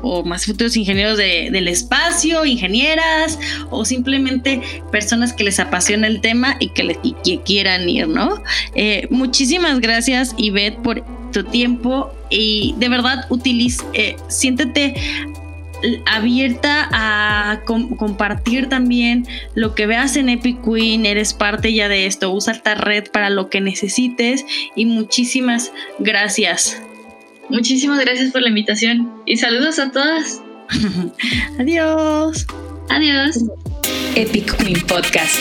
o 0.02 0.24
más 0.24 0.46
futuros 0.46 0.76
ingenieros 0.76 1.16
del 1.16 1.68
espacio, 1.68 2.44
ingenieras 2.44 3.38
o 3.70 3.84
simplemente 3.84 4.60
personas 4.90 5.32
que 5.32 5.44
les 5.44 5.60
apasiona 5.60 6.08
el 6.08 6.20
tema 6.20 6.56
y 6.58 6.70
que, 6.70 6.82
le, 6.82 6.98
que 7.24 7.40
quieran 7.44 7.88
ir, 7.88 8.08
¿no? 8.08 8.42
Eh, 8.74 9.06
muchísimas 9.10 9.80
gracias, 9.80 10.34
Ivette, 10.36 10.82
por 10.82 11.04
tu 11.32 11.44
tiempo 11.44 12.12
y 12.30 12.74
de 12.78 12.88
verdad 12.88 13.26
utiliza, 13.28 13.84
eh, 13.92 14.16
siéntete 14.28 14.94
abierta 16.06 16.88
a 16.92 17.62
compartir 17.64 18.68
también 18.68 19.26
lo 19.54 19.74
que 19.74 19.86
veas 19.86 20.16
en 20.16 20.28
Epic 20.28 20.64
Queen, 20.64 21.06
eres 21.06 21.34
parte 21.34 21.72
ya 21.72 21.88
de 21.88 22.06
esto, 22.06 22.32
usa 22.32 22.52
esta 22.52 22.74
red 22.74 23.04
para 23.10 23.30
lo 23.30 23.50
que 23.50 23.60
necesites 23.60 24.44
y 24.74 24.86
muchísimas 24.86 25.72
gracias. 25.98 26.80
Muchísimas 27.50 28.00
gracias 28.00 28.32
por 28.32 28.42
la 28.42 28.48
invitación 28.48 29.22
y 29.26 29.36
saludos 29.36 29.78
a 29.78 29.90
todas. 29.90 30.42
Adiós. 31.58 32.46
Adiós. 32.88 33.44
Epic 34.14 34.56
Queen 34.56 34.80
Podcast. 34.86 35.36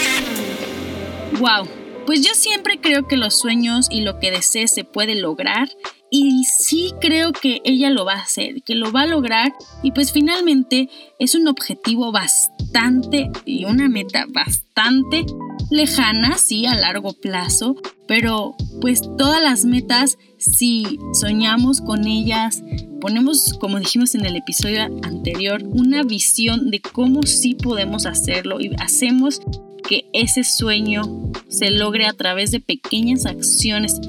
Wow. 1.39 1.67
Pues 2.05 2.21
yo 2.21 2.33
siempre 2.33 2.79
creo 2.81 3.07
que 3.07 3.15
los 3.15 3.39
sueños 3.39 3.87
y 3.89 4.01
lo 4.01 4.19
que 4.19 4.31
desees 4.31 4.73
se 4.73 4.83
puede 4.83 5.15
lograr 5.15 5.69
y 6.15 6.43
sí 6.43 6.93
creo 7.01 7.31
que 7.31 7.59
ella 7.65 7.89
lo 7.89 8.05
va 8.05 8.13
a 8.13 8.21
hacer, 8.21 8.61
que 8.61 8.75
lo 8.75 8.91
va 8.91 9.01
a 9.01 9.07
lograr 9.07 9.51
y 9.81 9.93
pues 9.93 10.11
finalmente 10.11 10.87
es 11.17 11.33
un 11.33 11.47
objetivo 11.47 12.11
bastante 12.11 13.31
y 13.45 13.65
una 13.65 13.89
meta 13.89 14.27
bastante 14.29 15.25
lejana, 15.71 16.37
sí, 16.37 16.67
a 16.67 16.75
largo 16.75 17.13
plazo, 17.13 17.75
pero 18.07 18.55
pues 18.79 19.01
todas 19.17 19.41
las 19.41 19.65
metas, 19.65 20.19
si 20.37 20.99
soñamos 21.19 21.81
con 21.81 22.05
ellas, 22.05 22.61
ponemos, 23.01 23.57
como 23.59 23.79
dijimos 23.79 24.13
en 24.13 24.23
el 24.27 24.35
episodio 24.35 24.83
anterior, 25.01 25.63
una 25.63 26.03
visión 26.03 26.69
de 26.69 26.79
cómo 26.79 27.23
sí 27.23 27.55
podemos 27.55 28.05
hacerlo 28.05 28.61
y 28.61 28.69
hacemos 28.77 29.41
que 29.89 30.05
ese 30.13 30.43
sueño 30.43 31.01
se 31.47 31.71
logre 31.71 32.05
a 32.05 32.13
través 32.13 32.51
de 32.51 32.59
pequeñas 32.59 33.25
acciones 33.25 33.99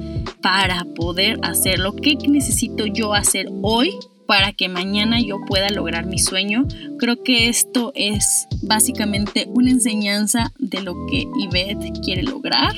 para 0.45 0.85
poder 0.85 1.39
hacerlo. 1.41 1.95
¿Qué 1.95 2.15
necesito 2.27 2.85
yo 2.85 3.15
hacer 3.15 3.47
hoy 3.63 3.95
para 4.27 4.53
que 4.53 4.69
mañana 4.69 5.19
yo 5.19 5.39
pueda 5.47 5.71
lograr 5.71 6.05
mi 6.05 6.19
sueño? 6.19 6.67
Creo 6.99 7.23
que 7.23 7.49
esto 7.49 7.91
es 7.95 8.47
básicamente 8.61 9.47
una 9.47 9.71
enseñanza 9.71 10.53
de 10.59 10.83
lo 10.83 11.07
que 11.07 11.25
Ivette 11.39 11.99
quiere 12.03 12.21
lograr. 12.21 12.75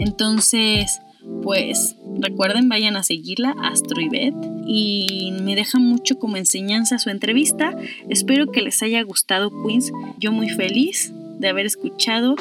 Entonces, 0.00 0.98
pues 1.44 1.94
recuerden, 2.20 2.68
vayan 2.68 2.96
a 2.96 3.04
seguirla, 3.04 3.54
Astro 3.62 4.00
Ivette, 4.00 4.34
y 4.66 5.32
me 5.44 5.54
deja 5.54 5.78
mucho 5.78 6.18
como 6.18 6.38
enseñanza 6.38 6.98
su 6.98 7.10
entrevista. 7.10 7.72
Espero 8.08 8.50
que 8.50 8.62
les 8.62 8.82
haya 8.82 9.00
gustado, 9.04 9.52
Queens. 9.62 9.92
Yo 10.18 10.32
muy 10.32 10.48
feliz 10.48 11.12
de 11.38 11.50
haber 11.50 11.66
escuchado 11.66 12.34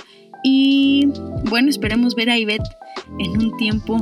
y 0.44 1.10
bueno, 1.52 1.70
esperemos 1.70 2.16
ver 2.16 2.32
a 2.32 2.40
Ivette 2.40 2.68
en 3.20 3.38
un 3.38 3.56
tiempo 3.58 4.00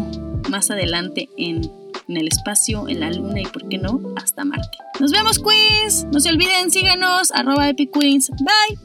más 0.50 0.72
adelante 0.72 1.30
en, 1.38 1.70
el 2.08 2.28
espacio, 2.28 2.88
en 2.88 3.00
la 3.00 3.12
luna 3.12 3.42
y 3.42 3.46
por 3.46 3.68
qué 3.70 3.78
no, 3.78 4.02
hasta 4.16 4.44
Marte. 4.44 4.78
Nos 5.00 5.12
vemos 5.12 5.40
Queens, 5.40 6.06
no 6.12 6.20
se 6.20 6.30
olviden, 6.30 6.72
síganos, 6.72 7.32
arroba 7.32 7.70
Epic 7.70 7.92
Queens, 7.92 8.30
bye. 8.30 8.78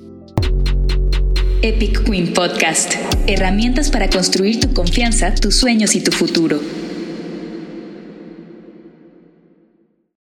Epic 1.63 2.05
Queen 2.05 2.33
Podcast, 2.33 2.95
herramientas 3.27 3.91
para 3.91 4.09
construir 4.09 4.61
tu 4.61 4.73
confianza, 4.73 5.35
tus 5.35 5.57
sueños 5.57 5.97
y 5.97 6.01
tu 6.01 6.13
futuro. 6.13 6.61